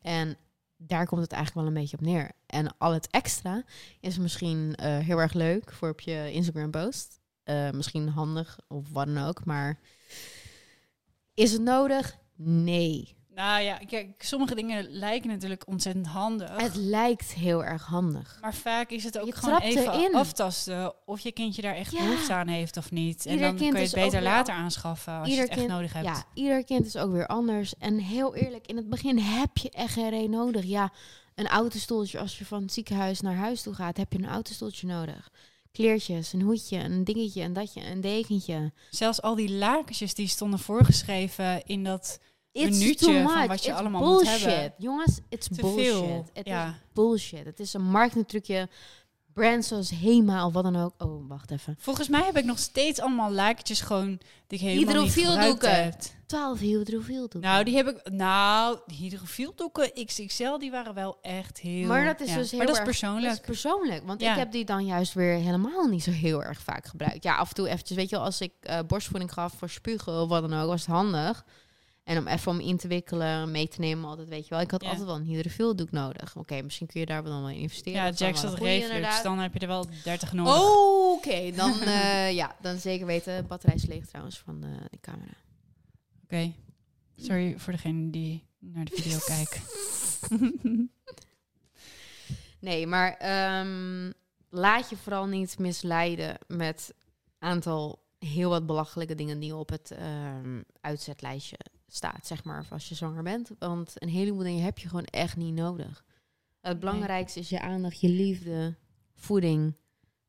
[0.00, 0.36] En
[0.76, 2.32] daar komt het eigenlijk wel een beetje op neer.
[2.46, 3.64] En al het extra
[4.00, 7.20] is misschien eh, heel erg leuk voor op je Instagram post.
[7.42, 9.44] Eh, misschien handig of wat dan ook.
[9.44, 9.78] Maar
[11.34, 12.18] is het nodig?
[12.36, 13.15] Nee.
[13.36, 16.56] Nou ja, kijk, sommige dingen lijken natuurlijk ontzettend handig.
[16.56, 18.38] Het lijkt heel erg handig.
[18.40, 20.14] Maar vaak is het ook Je gewoon even erin.
[20.14, 21.98] aftasten of je kindje daar echt Ja.
[22.04, 23.26] behoefte aan heeft of niet.
[23.26, 25.50] En Ieder dan kind kun je het beter later al- aanschaffen als Ieder je het
[25.50, 26.06] echt kind- nodig hebt.
[26.06, 27.74] Ja, ieder kind is ook weer anders.
[27.78, 30.64] En heel eerlijk, in het begin heb je echt geen reden nodig.
[30.64, 30.92] Ja,
[31.34, 34.86] een autostoeltje als je van het ziekenhuis naar huis toe gaat, heb je een autostoeltje
[34.86, 35.30] nodig.
[35.72, 38.72] Kleertjes, een hoedje, een dingetje, een datje, een dekentje.
[38.90, 42.18] Zelfs al die lakentjes die stonden voorgeschreven in dat
[42.56, 44.44] It's Minuutje van wat je It's allemaal moet bullshit.
[44.44, 44.74] hebben.
[44.78, 46.30] Jongens, it's te bullshit.
[46.32, 46.66] Het ja.
[46.68, 47.44] is bullshit.
[47.44, 48.68] Het is een marketingtrucje.
[49.32, 50.94] Brands zoals Hema of wat dan ook.
[50.98, 51.76] Oh, wacht even.
[51.78, 55.68] Volgens mij heb ik nog steeds allemaal lakentjes gewoon die ik helemaal niet Hydrofieldoeken.
[55.68, 56.14] gebruikt heb.
[56.26, 57.40] 12 hydrofiel doen.
[57.40, 58.10] Nou, die heb ik.
[58.10, 61.86] Nou, hydrofieldoeken XXL, die waren wel echt heel.
[61.86, 62.36] Maar dat is ja.
[62.36, 63.26] dus heel Maar dat is persoonlijk.
[63.26, 64.30] Dat is persoonlijk, want Ja.
[64.32, 67.24] ik heb die dan juist weer helemaal niet zo heel erg vaak gebruikt.
[67.24, 70.20] Ja, af en toe eventjes, weet je wel, als ik eh, borstvoeding gaf voor spugen
[70.22, 71.44] of wat dan ook, was het handig.
[72.06, 74.60] En om even om in te wikkelen, mee te nemen, altijd, weet je wel.
[74.60, 74.88] Ik had Ja.
[74.88, 76.36] altijd wel een hydrofieldoek nodig.
[76.36, 77.92] Oké, misschien kun je daar wel dan wel in investeren.
[77.98, 79.86] ja, Dat is dan Jack wel zat een goeie, reflux, dan heb je er wel
[80.04, 80.54] 30 nodig.
[80.60, 83.46] Oh, Oké, dan, eh, ja, dan zeker weten.
[83.46, 85.32] Batterij is leeg trouwens van de, die camera.
[86.24, 86.52] Oké.
[87.16, 89.60] Sorry voor degene die naar de video kijkt.
[92.60, 94.10] Nee, maar ehm,
[94.50, 96.94] laat je vooral niet misleiden met
[97.38, 101.56] aantal heel wat belachelijke dingen die op het ehm, uitzetlijstje
[101.96, 103.50] staat, zeg maar, of als je zwanger bent.
[103.58, 106.04] Want een heleboel dingen heb je gewoon echt niet nodig.
[106.60, 108.76] Het belangrijkste is je aandacht, je liefde,
[109.14, 109.76] voeding,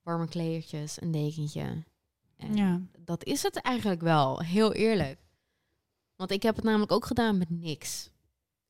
[0.01, 1.83] warme kleertjes, een dekentje.
[2.37, 2.81] En Ja.
[2.99, 5.19] dat is het eigenlijk wel, heel eerlijk.
[6.15, 8.09] Want ik heb het namelijk ook gedaan met niks.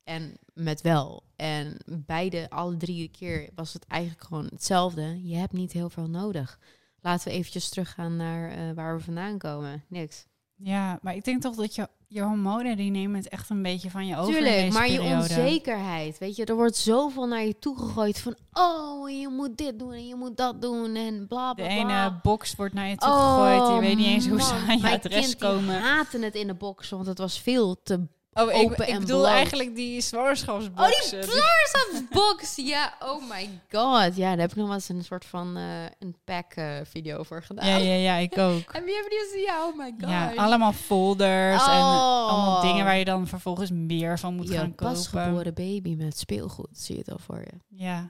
[0.04, 1.24] En met wel.
[1.36, 5.28] En beide, alle drie keer was het eigenlijk gewoon hetzelfde.
[5.28, 6.60] Je hebt niet heel veel nodig.
[7.00, 9.84] Laten we eventjes teruggaan naar eh, waar we vandaan komen.
[9.88, 10.26] Niks.
[10.56, 13.89] ja, maar ik denk toch dat je, je hormonen, die nemen het echt een beetje
[13.89, 16.18] van je over Tuurlijk, maar je onzekerheid.
[16.18, 18.36] Weet je, er wordt zoveel naar je toegegooid van...
[18.51, 21.84] Oh, je moet dit doen en je moet dat doen en bla De bla ene
[21.86, 22.20] bla.
[22.24, 23.74] box wordt naar je toe gegooid.
[23.74, 25.82] Je weet niet eens hoe ze Oh, aan je adres kind die komen.
[25.82, 29.31] haatte het in de box, want het was veel te Oh, ik, en bedoel bloot.
[29.33, 31.19] eigenlijk die zwangerschapsboxen.
[31.19, 34.15] Oh, die box, ja, oh my god.
[34.15, 35.63] Ja, daar heb ik nog wel eens een soort van eh,
[35.99, 37.67] een pack eh, video voor gedaan.
[37.67, 38.73] Ja, ja, ja, ik ook.
[38.73, 39.41] Heb je die gezien?
[39.45, 40.09] Ja, oh my god.
[40.09, 42.27] Ja, allemaal folders en Oh.
[42.29, 44.93] allemaal dingen waar je dan vervolgens meer van moet je gaan kopen.
[44.93, 47.77] pasgeboren baby met speelgoed, zie je het al voor je.
[47.85, 48.09] Ja.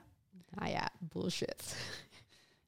[0.50, 1.76] Nou ja, bullshit.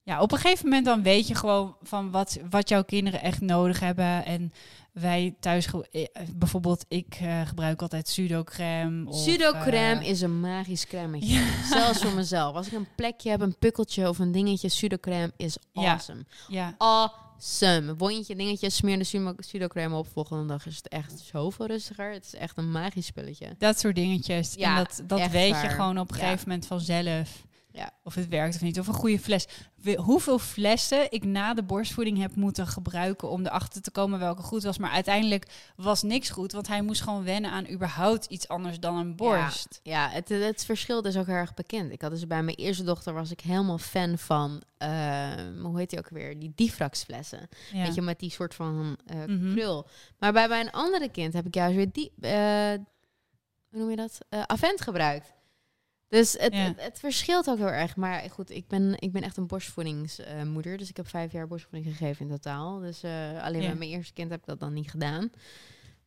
[0.02, 3.40] ja, op een gegeven moment dan weet je gewoon van wat, wat jouw kinderen echt
[3.40, 4.24] nodig hebben.
[4.24, 4.52] En
[5.00, 9.08] wij thuis, eh, bijvoorbeeld ik eh, gebruik altijd pseudocreme.
[9.08, 11.46] Of, Pseudocreme eh, is een magisch cremmetje.
[11.72, 12.54] Zelfs voor mezelf.
[12.54, 15.90] Als ik een plekje heb, een pukkeltje of een dingetje, pseudocreme is Ja.
[15.92, 16.24] awesome.
[16.48, 17.96] Ja, Awesome.
[17.96, 20.06] Wondje, dingetje, smeer de pseudo- pseudocreme op.
[20.12, 22.12] Volgende dag is het echt zoveel rustiger.
[22.12, 23.54] Het is echt een magisch spulletje.
[23.58, 24.54] dat soort dingetjes.
[24.54, 26.22] Ja, en dat, dat weet je gewoon op een Ja.
[26.24, 27.44] gegeven moment vanzelf.
[27.72, 27.90] Ja.
[28.04, 28.78] Of het werkt of niet.
[28.78, 29.46] Of een goede fles.
[29.96, 34.62] Hoeveel flessen ik na de borstvoeding heb moeten gebruiken om erachter te komen welke goed
[34.62, 34.78] was.
[34.78, 35.46] Maar uiteindelijk
[35.76, 36.52] was niks goed.
[36.52, 39.80] Want hij moest gewoon wennen aan überhaupt iets anders dan een borst.
[39.82, 41.92] Ja, het, het verschil is ook heel erg bekend.
[41.92, 45.90] Ik had dus bij mijn eerste dochter was ik helemaal fan van, ehm, hoe heet
[45.90, 46.38] die ook weer?
[46.38, 47.48] Die Diffrax-flessen.
[47.72, 47.82] Ja.
[47.84, 48.96] Weet je, met die soort van
[49.26, 49.52] Mhm.
[49.54, 49.86] krul.
[50.18, 52.32] Maar bij mijn andere kind heb ik juist weer die, eh,
[53.70, 54.18] hoe noem je dat?
[54.28, 55.32] Eh, Avent gebruikt.
[56.10, 56.58] Dus het, Ja.
[56.64, 57.96] het, het verschilt ook heel erg.
[57.96, 60.76] Maar goed, ik ben, ik ben echt een borstvoedingsmoeder.
[60.78, 62.78] dus ik heb vijf jaar borstvoeding gegeven in totaal.
[62.78, 63.68] Dus eh, alleen Ja.
[63.68, 65.30] bij mijn eerste kind heb ik dat dan niet gedaan.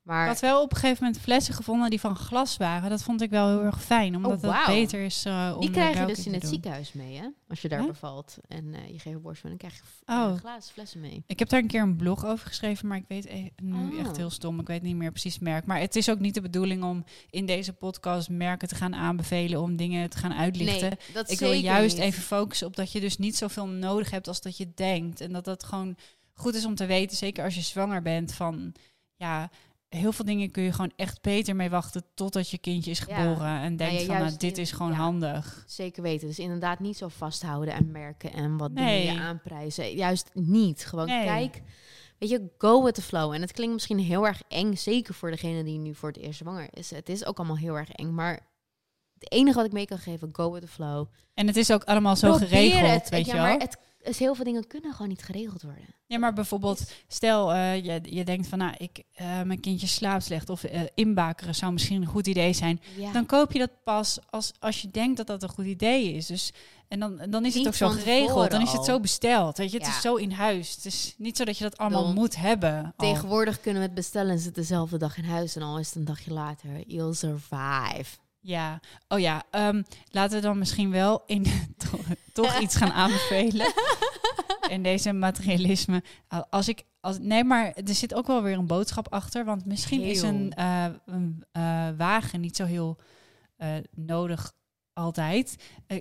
[0.04, 2.90] Ik Maar had wel op een gegeven moment flessen gevonden die van glas waren.
[2.90, 4.16] Dat vond ik wel heel erg fijn.
[4.16, 6.50] Omdat Oh, het beter is eh om die krijg je dus in het doen.
[6.52, 7.28] ziekenhuis mee, hè?
[7.48, 7.88] Als je daar Huh?
[7.88, 10.40] bevalt en eh, je geeft borstvoeding, dan krijg je Oh.
[10.40, 11.24] glazen flessen mee.
[11.28, 14.00] Ik heb daar een keer een blog over geschreven, maar ik weet e- nu Oh.
[14.00, 14.60] echt heel stom.
[14.60, 15.66] Ik weet niet meer precies het merk.
[15.66, 19.62] Maar het is ook niet de bedoeling om in deze podcast merken te gaan aanbevelen
[19.62, 20.90] om dingen te gaan uitlichten.
[20.90, 22.06] Nee, dat ik wil juist niet.
[22.06, 25.22] even focussen op dat je dus niet zoveel nodig hebt als dat je denkt.
[25.22, 25.96] En dat dat gewoon
[26.34, 28.74] goed is om te weten, zeker als je zwanger bent, van
[29.16, 29.50] ja,
[29.94, 33.16] heel veel dingen kun je gewoon echt beter mee wachten totdat je kindje is Ja.
[33.22, 33.60] geboren.
[33.60, 34.98] En denkt ja, van, nou, dit in- is gewoon ja.
[34.98, 35.64] handig.
[35.68, 36.28] Zeker weten.
[36.28, 39.02] Dus inderdaad niet zo vasthouden en merken en wat Nee.
[39.02, 39.96] dingen je aanprijzen.
[39.96, 40.86] Juist niet.
[40.86, 41.24] Gewoon Nee.
[41.26, 41.62] kijk.
[42.20, 43.34] Weet je, go with the flow.
[43.34, 46.40] En het klinkt misschien heel erg eng, zeker voor degene die nu voor het eerst
[46.40, 46.90] zwanger is.
[46.90, 48.52] Het is ook allemaal heel erg eng, maar
[49.20, 51.08] Het enige wat ik mee kan geven, go with the flow.
[51.34, 53.10] En het is ook allemaal zo Probeer geregeld, het.
[53.10, 53.58] weet je wel.
[54.04, 55.86] Is heel veel dingen kunnen gewoon niet geregeld worden.
[56.06, 60.24] Ja, maar bijvoorbeeld, stel eh, je, je denkt van, nou, ik, eh, mijn kindje slaapt
[60.24, 62.82] slecht of eh, inbakeren zou misschien een goed idee zijn.
[62.98, 63.12] Ja.
[63.12, 66.26] Dan koop je dat pas als, als je denkt dat dat een goed idee is.
[66.26, 66.52] Dus,
[66.88, 68.52] en dan, dan is het ook zo geregeld.
[68.52, 69.58] Dan is het zo besteld.
[69.58, 69.94] Weet je, het Ja.
[69.94, 70.76] is zo in huis.
[70.76, 72.94] Het is niet zo dat je dat allemaal moet hebben.
[72.98, 73.08] al.
[73.14, 75.56] Tegenwoordig kunnen we het bestellen en zit dezelfde dag in huis.
[75.56, 76.84] En al is het een dagje later.
[76.88, 78.06] You'll survive.
[78.46, 81.44] Ja, oh ja, ehm, laten we dan misschien wel in,
[81.90, 83.74] toch, toch iets gaan aanbevelen.
[84.70, 86.04] in deze materialisme.
[86.28, 89.46] Al- Als ik, als, nee, maar er zit ook wel weer een boodschap achter.
[89.46, 92.98] Want misschien is een, eh, een eh, wagen niet zo heel
[93.58, 94.54] eh, nodig
[94.94, 95.56] altijd.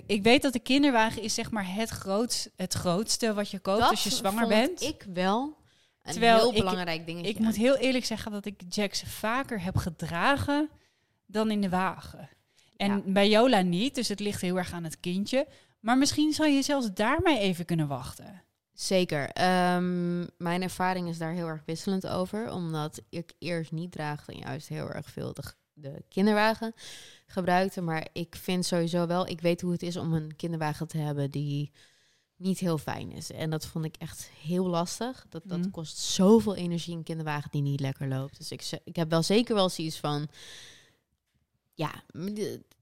[0.05, 3.81] Ik weet dat de kinderwagen is zeg maar het, grootst, het grootste wat je koopt
[3.81, 4.81] als je zwanger vond bent.
[4.81, 5.57] ik wel
[6.01, 7.29] een Terwijl heel belangrijk dingetje.
[7.29, 10.69] Ik moet heel eerlijk zeggen dat ik Jax vaker heb gedragen
[11.33, 12.29] dan in de wagen.
[12.77, 13.01] En Ja.
[13.05, 15.47] bij Jola niet, dus het ligt heel erg aan het kindje.
[15.79, 18.43] Maar misschien zou je zelfs daarmee even kunnen wachten.
[18.73, 19.29] Zeker.
[19.29, 22.51] Ehm, mijn ervaring is daar heel erg wisselend over.
[22.51, 26.73] Omdat ik eerst niet draagde en juist heel erg veel de, de kinderwagen
[27.27, 27.81] gebruikte.
[27.81, 31.31] Maar ik vind sowieso wel, ik weet hoe het is om een kinderwagen te hebben
[31.31, 31.71] die
[32.35, 33.31] niet heel fijn is.
[33.31, 35.25] En dat vond ik echt heel lastig.
[35.29, 35.69] Dat, dat Mhm.
[35.69, 38.37] kost zoveel energie een kinderwagen die niet lekker loopt.
[38.37, 40.27] Dus ik, ik heb wel zeker wel zoiets van...
[41.73, 41.91] Ja,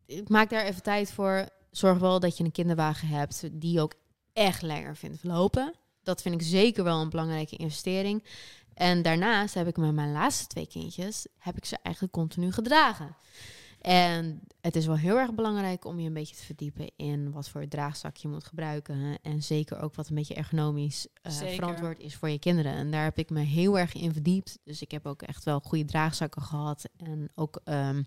[0.06, 1.50] ik maak daar even tijd voor.
[1.72, 3.94] Zorg wel dat je een kinderwagen hebt die je ook
[4.34, 5.74] echt lekker vindt lopen.
[6.04, 8.24] Dat vind ik zeker wel een belangrijke investering.
[8.74, 13.16] En daarnaast heb ik met mijn laatste twee kindjes, heb ik ze eigenlijk continu gedragen.
[13.82, 17.50] En het is wel heel erg belangrijk om je een beetje te verdiepen in wat
[17.50, 19.18] voor draagzak je moet gebruiken.
[19.22, 22.74] En zeker ook wat een beetje ergonomisch eh, verantwoord is voor je kinderen.
[22.74, 24.60] En daar heb ik me heel erg in verdiept.
[24.64, 26.90] Dus ik heb ook echt wel goede draagzakken gehad.
[26.98, 28.04] En ook ehm,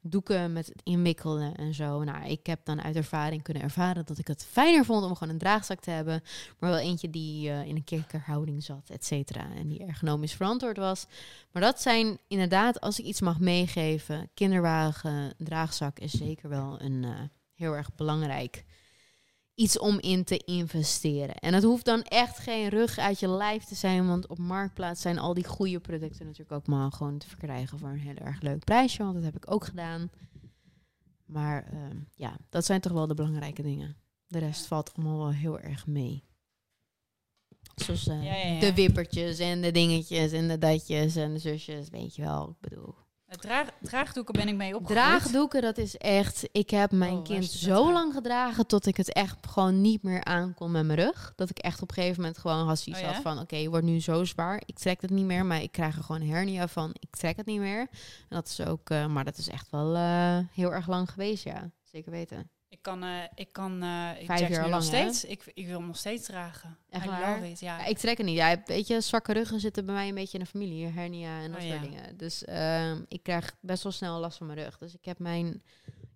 [0.00, 2.04] doeken met het inwikkelen en zo.
[2.04, 5.32] Nou, ik heb dan uit ervaring kunnen ervaren dat ik het fijner vond om gewoon
[5.32, 6.22] een draagzak te hebben.
[6.58, 9.46] Maar wel eentje die eh, in een kikkerhouding zat, et cetera.
[9.56, 11.06] En die ergonomisch verantwoord was.
[11.58, 17.04] Maar dat zijn inderdaad, als ik iets mag meegeven, kinderwagen, draagzak is zeker wel een
[17.04, 17.20] eh,
[17.54, 18.64] heel erg belangrijk
[19.54, 21.34] iets om in te investeren.
[21.34, 25.00] En het hoeft dan echt geen rug uit je lijf te zijn, want op Marktplaats
[25.00, 28.40] zijn al die goede producten natuurlijk ook maar gewoon te verkrijgen voor een heel erg
[28.40, 30.10] leuk prijsje, want dat heb ik ook gedaan.
[31.24, 33.96] Maar ehm, ja, dat zijn toch wel de belangrijke dingen.
[34.26, 36.24] De rest valt allemaal wel heel erg mee.
[37.80, 38.60] Zoals eh, Ja, ja, ja.
[38.60, 42.48] de wippertjes en de dingetjes en de datjes en de zusjes, weet je wel.
[42.48, 42.94] Ik bedoel,
[43.28, 45.06] draag, draagdoeken ben ik mee opgegroeid.
[45.06, 46.48] Draagdoeken, dat is echt...
[46.52, 50.24] Ik heb mijn Oh, kind zo lang gedragen tot ik het echt gewoon niet meer
[50.24, 51.32] aankon met mijn rug.
[51.36, 53.38] Dat ik echt op een gegeven moment gewoon had zoiets Oh had van...
[53.38, 54.62] Oké, je wordt nu zo zwaar.
[54.66, 56.90] Ik trek het niet meer, maar ik krijg er gewoon hernia van.
[56.98, 57.80] Ik trek het niet meer.
[57.80, 57.88] En
[58.28, 58.90] dat is ook...
[58.90, 61.70] eh, maar dat is echt wel eh, heel erg lang geweest, ja.
[61.82, 62.50] Zeker weten.
[62.68, 65.12] Ik kan, eh, ik kan eh ik Vijf jaar lang, nog hè?
[65.12, 65.24] steeds.
[65.24, 66.78] Ik, ik wil hem nog steeds dragen.
[66.90, 67.44] Echt waar?
[67.44, 67.78] it, ja.
[67.78, 68.36] Ja, ik trek het niet.
[68.36, 70.86] Ja, weet je, zwakke ruggen zitten bij mij een beetje in de familie.
[70.86, 71.88] Hernia en dat Oh, soort ja.
[71.88, 72.16] dingen.
[72.16, 74.78] Dus ehm, ik krijg best wel snel last van mijn rug.
[74.78, 75.62] Dus ik heb mijn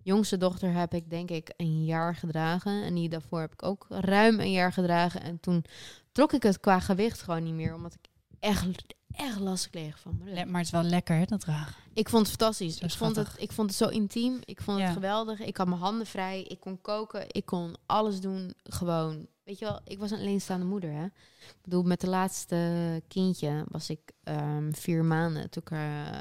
[0.02, 2.82] jongste dochter heb ik denk ik een jaar gedragen.
[2.82, 5.22] En die daarvoor heb ik ook ruim een jaar gedragen.
[5.22, 5.64] En toen
[6.12, 7.74] trok ik het qua gewicht gewoon niet meer.
[7.74, 8.10] Omdat ik
[8.42, 8.66] echt,
[9.12, 10.44] echt last kreeg van mijn rug.
[10.44, 11.74] Maar het is wel lekker, hè, dat dragen.
[11.92, 12.78] Ik vond het fantastisch.
[12.78, 14.38] Ik vond het, ik vond het zo intiem.
[14.44, 14.84] Ik vond Ja.
[14.84, 15.40] het geweldig.
[15.40, 16.42] Ik had mijn handen vrij.
[16.42, 17.24] Ik kon koken.
[17.28, 18.54] Ik kon alles doen.
[18.62, 19.26] Gewoon.
[19.44, 20.92] Weet je wel, ik was een alleenstaande moeder.
[20.92, 21.04] Hè?
[21.04, 25.50] Ik bedoel, met de laatste kindje was ik ehm, vier maanden.
[25.50, 26.20] Toen, ik, eh,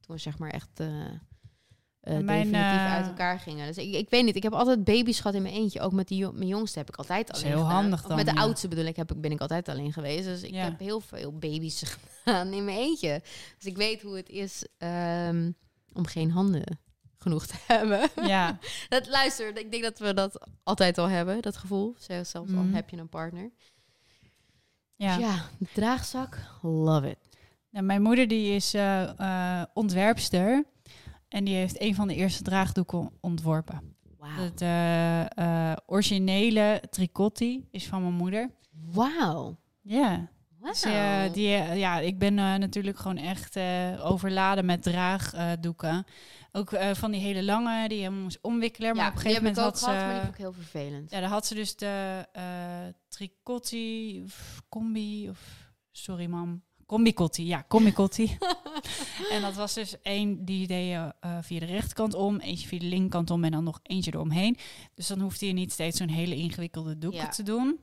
[0.00, 0.88] toen zeg maar echt eh,
[2.08, 3.66] eh, Mijn, definitief eh, uit elkaar gingen.
[3.66, 4.36] Dus ik, ik weet niet.
[4.36, 5.80] Ik heb altijd baby's gehad in mijn eentje.
[5.80, 7.72] Ook met die, mijn jongste heb ik altijd alleen heel gedaan.
[7.74, 8.40] handig Of dan, met de ja.
[8.40, 10.24] oudste bedoel ik, heb ik, ben ik altijd alleen geweest.
[10.24, 10.64] Dus ik Ja.
[10.64, 11.82] heb heel veel baby's
[12.24, 13.22] gedaan in mijn eentje.
[13.58, 15.50] Dus ik weet hoe het is ehm,
[15.92, 16.78] om geen handen
[17.18, 18.08] genoeg te hebben.
[18.26, 21.94] Ja, dat, luister, ik denk dat we dat altijd al hebben, dat gevoel.
[21.98, 22.74] Zelfs al Mhm.
[22.74, 23.50] heb je een partner.
[24.96, 25.16] ja.
[25.16, 27.18] Dus ja, draagzak, love it.
[27.70, 30.64] Nou, mijn moeder die is eh, ontwerpster.
[31.28, 33.96] En die heeft een van de eerste draagdoeken ontworpen.
[34.18, 34.36] Wauw.
[34.36, 38.50] Het eh, eh, originele tricotti is van mijn moeder.
[38.70, 39.56] Wauw.
[39.82, 40.28] Ja.
[40.60, 43.58] Dus, eh, die, eh, ja, ik ben natuurlijk gewoon echt
[44.00, 46.06] overladen met draagdoeken.
[46.52, 48.96] ook van die hele lange, die je helemaal moest omwikkelen.
[48.96, 50.00] Maar op een die gegeven moment had gehad, ze...
[50.00, 51.10] maar die vond ik heel vervelend.
[51.10, 52.26] Ja, daar had ze dus de
[53.08, 55.66] tricotti of combi of...
[55.90, 56.62] Sorry, mam.
[56.88, 58.36] Combi-cotti, ja, combi-cotti.
[59.32, 62.78] en dat was dus één, die deed je eh, via de rechterkant om, eentje via
[62.78, 64.56] de linkerkant om en dan nog eentje eromheen.
[64.94, 67.28] Dus dan hoefde je niet steeds zo'n hele ingewikkelde doeken Ja.
[67.28, 67.80] te doen.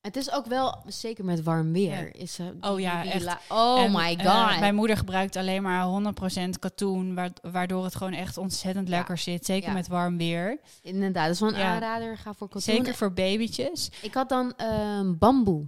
[0.00, 3.36] Het is ook wel, zeker met warm weer, is eh, die- Oh ja, echt.
[3.48, 4.60] oh En, my eh, god.
[4.60, 8.96] mijn moeder gebruikt alleen maar 100% katoen, wa- waardoor het gewoon echt ontzettend Ja.
[8.96, 9.44] lekker zit.
[9.46, 9.74] Zeker Ja.
[9.74, 10.60] met warm weer.
[10.82, 12.16] Inderdaad, dat is wel een aanrader.
[12.18, 12.62] Ga voor katoen.
[12.74, 13.90] Zeker voor babytjes.
[14.02, 15.66] Ik had dan ehm bamboe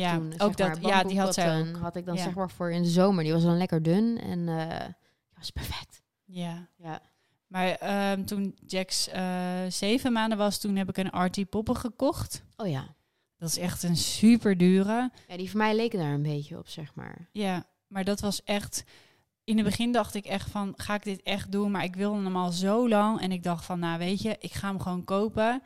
[0.00, 0.30] katoen.
[0.38, 0.90] Ja, ook dat- maar.
[0.90, 1.76] ja, die had zij ook.
[1.76, 2.22] Had ik dan Ja.
[2.22, 3.24] zeg maar voor in de zomer.
[3.24, 4.88] Die was dan lekker dun en eh
[5.38, 6.02] was perfect.
[6.24, 6.68] Ja.
[6.76, 7.00] Ja.
[7.46, 9.22] Maar ehm, toen Jax eh,
[9.68, 12.42] zeven maanden was, toen heb ik een RT poppen gekocht.
[12.56, 12.94] Oh ja.
[13.38, 15.10] Dat is echt een super dure.
[15.28, 17.28] Ja, die voor mij leken daar een beetje op, zeg maar.
[17.32, 18.84] Ja, maar dat was echt.
[19.44, 21.70] In het begin dacht ik echt van, ga ik dit echt doen?
[21.70, 23.20] Maar ik wilde hem al zo lang.
[23.20, 25.62] En ik dacht van, nou weet je, ik ga hem gewoon kopen.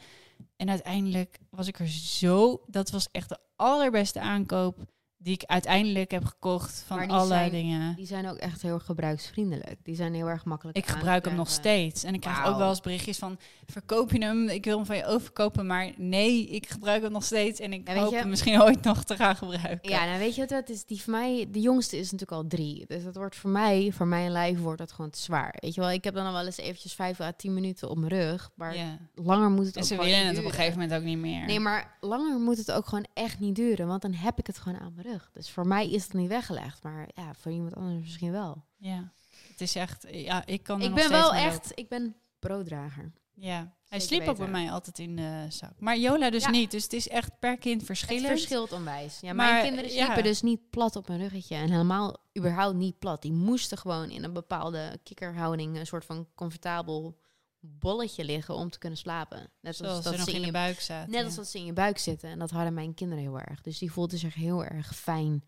[0.58, 2.62] En uiteindelijk was ik er zo...
[2.66, 4.84] Dat was echt de allerbeste aankoop
[5.20, 7.96] die ik uiteindelijk heb gekocht van alle zijn- dingen.
[7.96, 9.76] Die zijn ook echt heel gebruiksvriendelijk.
[9.82, 12.02] Die zijn heel erg makkelijk Ik gebruik hem nog steeds.
[12.04, 13.38] En ik krijg ook wel eens berichtjes van...
[13.66, 14.48] verkoop je hem?
[14.48, 15.66] Ik wil hem van je overkopen.
[15.66, 17.60] Maar nee, ik gebruik hem nog steeds.
[17.60, 19.90] En ik Ja, hoop je- hem misschien ooit nog te gaan gebruiken.
[19.90, 20.84] Ja, nou weet je wat het is?
[20.84, 22.84] Die voor mij, de jongste is natuurlijk al drie.
[22.86, 25.54] Dus dat wordt voor mij, voor mijn lijf wordt dat gewoon te zwaar.
[25.60, 27.96] Weet je wel, ik heb dan al wel eens eventjes vijf à tien minuten op
[27.98, 28.50] mijn rug.
[28.54, 28.98] Maar Ja.
[29.14, 31.18] langer moet het En ook ze gewoon willen het op een gegeven moment ook niet
[31.18, 31.46] meer.
[31.46, 33.86] Nee, maar langer moet het ook gewoon echt niet duren.
[33.86, 35.07] Want dan heb ik het gewoon aan mijn rug.
[35.32, 36.82] Dus voor mij is het niet weggelegd.
[36.82, 38.64] Maar ja, voor iemand anders misschien wel.
[38.76, 39.12] Ja,
[39.50, 40.06] het is echt...
[40.10, 41.76] Ja, ik kan ik ben wel echt, lopen.
[41.76, 43.12] ik ben brooddrager.
[43.34, 45.72] Ja, hij sliep ook bij mij altijd in de zak.
[45.78, 46.50] Maar Jola dus Ja.
[46.50, 46.70] niet.
[46.70, 48.26] Dus het is echt per kind Het verschillend.
[48.26, 49.20] verschilt onwijs.
[49.20, 50.02] Ja, Maar, mijn kinderen ja.
[50.04, 51.54] sliepen dus niet plat op hun ruggetje.
[51.54, 53.22] En helemaal überhaupt niet plat.
[53.22, 55.76] Die moesten gewoon in een bepaalde kikkerhouding...
[55.78, 57.18] een soort van comfortabel
[57.60, 59.50] bolletje liggen om te kunnen slapen.
[59.60, 61.10] Net Zoals als ze dat nog ze in in je buik zaten.
[61.10, 62.30] Net als dat ze in je buik zitten.
[62.30, 63.60] En dat hadden mijn kinderen heel erg.
[63.60, 65.44] Dus die voelden zich heel erg fijn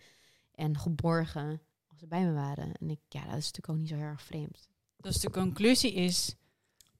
[0.54, 2.72] en geborgen als ze bij me waren.
[2.72, 4.68] En ik, ja, dat is natuurlijk ook niet zo heel erg vreemd.
[4.96, 6.34] Dus de conclusie is...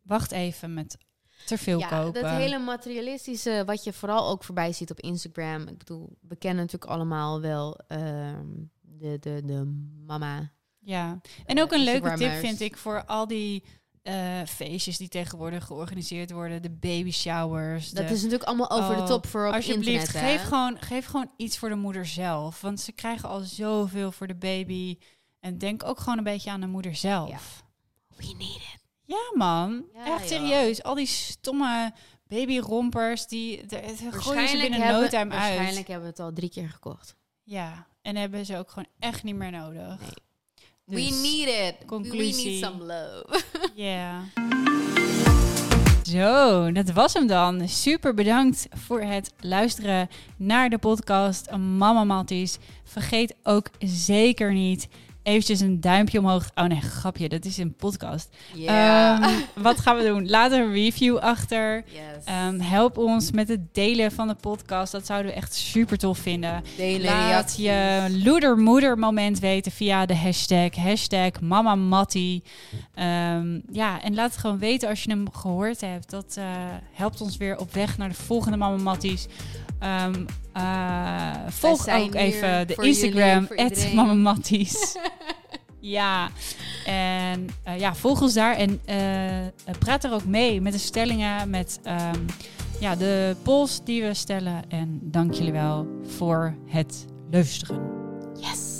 [0.02, 0.98] Wacht even met
[1.46, 2.22] te veel ja, kopen.
[2.22, 5.68] dat hele materialistische, wat je vooral ook voorbij ziet op Instagram.
[5.68, 8.46] Ik bedoel, we kennen natuurlijk allemaal wel ehm,
[8.80, 9.64] de, de, de
[10.06, 10.52] mama.
[10.78, 13.64] Ja, en eh, ook een leuke tip vind ik voor al die
[14.10, 16.62] eh, feestjes die tegenwoordig georganiseerd worden.
[16.62, 17.90] De baby showers.
[17.90, 20.30] Dat de- is natuurlijk allemaal over de Oh, top voor op Alsjeblieft, internet.
[20.30, 20.36] hè?
[20.38, 22.60] geef gewoon, geef gewoon iets voor de moeder zelf.
[22.60, 24.98] Want ze krijgen al zoveel voor de baby.
[25.40, 27.64] En denk ook gewoon een beetje aan de moeder zelf.
[28.16, 28.78] We need it.
[29.04, 29.84] Ja, man.
[29.94, 30.38] Ja, Echt joh.
[30.40, 30.82] serieus.
[30.82, 31.92] Al die stomme
[32.26, 35.40] babyrompers, die de, de gooien ze binnen hebben, no time uit.
[35.40, 37.16] waarschijnlijk hebben we het al drie keer gekocht.
[37.42, 40.00] Ja, en hebben ze ook gewoon echt niet meer nodig.
[40.00, 40.10] Nee.
[40.90, 41.74] Dus, we need it.
[41.88, 43.42] We need some love.
[43.74, 44.24] Ja.
[46.02, 47.68] Zo, dat was hem dan.
[47.68, 52.58] Super bedankt voor het luisteren naar de podcast Mama Matties.
[52.84, 54.88] Vergeet ook zeker niet
[55.22, 56.50] eventjes een duimpje omhoog.
[56.54, 58.28] Oh nee, grapje, dat is een podcast.
[58.66, 60.28] Ehm, wat gaan we doen?
[60.30, 61.84] Laat een review achter.
[61.86, 62.24] yes.
[62.24, 64.92] Ehm, help ons met het delen van de podcast.
[64.92, 66.62] Dat zouden we echt super tof vinden.
[66.76, 72.42] Delen, Laat je loedermoeder moment weten via de hashtag, hashtag Mama Mattie.
[72.94, 76.10] Ehm, ja, en laat het gewoon weten als je hem gehoord hebt.
[76.10, 76.44] Dat eh,
[76.92, 79.26] helpt ons weer op weg naar de volgende Mama Matties.
[79.80, 83.94] Ehm, eh, volg ook even de Instagram, at iedereen.
[83.94, 84.96] Mama Matties.
[85.96, 86.28] ja,
[86.84, 91.50] en eh, ja, volg ons daar en eh, praat er ook mee met de stellingen,
[91.50, 92.20] met ehm,
[92.80, 94.62] ja, de polls die we stellen.
[94.68, 97.80] En dank jullie wel voor het luisteren.
[98.34, 98.78] Yes.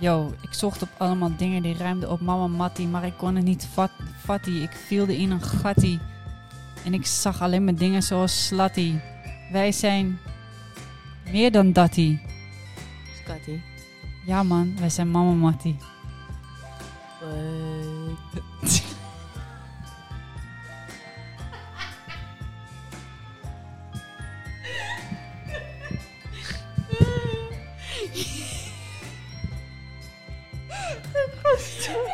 [0.00, 3.44] Yo, ik zocht op allemaal dingen die ruimden op Mama Mattie, maar ik kon het
[3.44, 3.90] niet vat,
[4.24, 4.62] vattie.
[4.62, 5.98] Ik vielde in een gattie.
[6.84, 8.94] En ik zag alleen maar dingen zoals slatty.
[9.52, 10.18] Wij zijn
[11.30, 12.20] meer dan dattie.
[13.22, 13.60] Scotty.
[14.26, 15.76] Ja man, wij zijn Mama Mattie.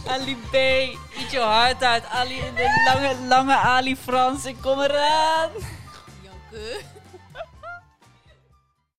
[0.07, 2.05] Ali B, eet je hart uit.
[2.05, 4.45] Ali in de lange, lange Ali Frans.
[4.45, 5.49] Ik kom eraan.
[6.23, 6.81] Janke.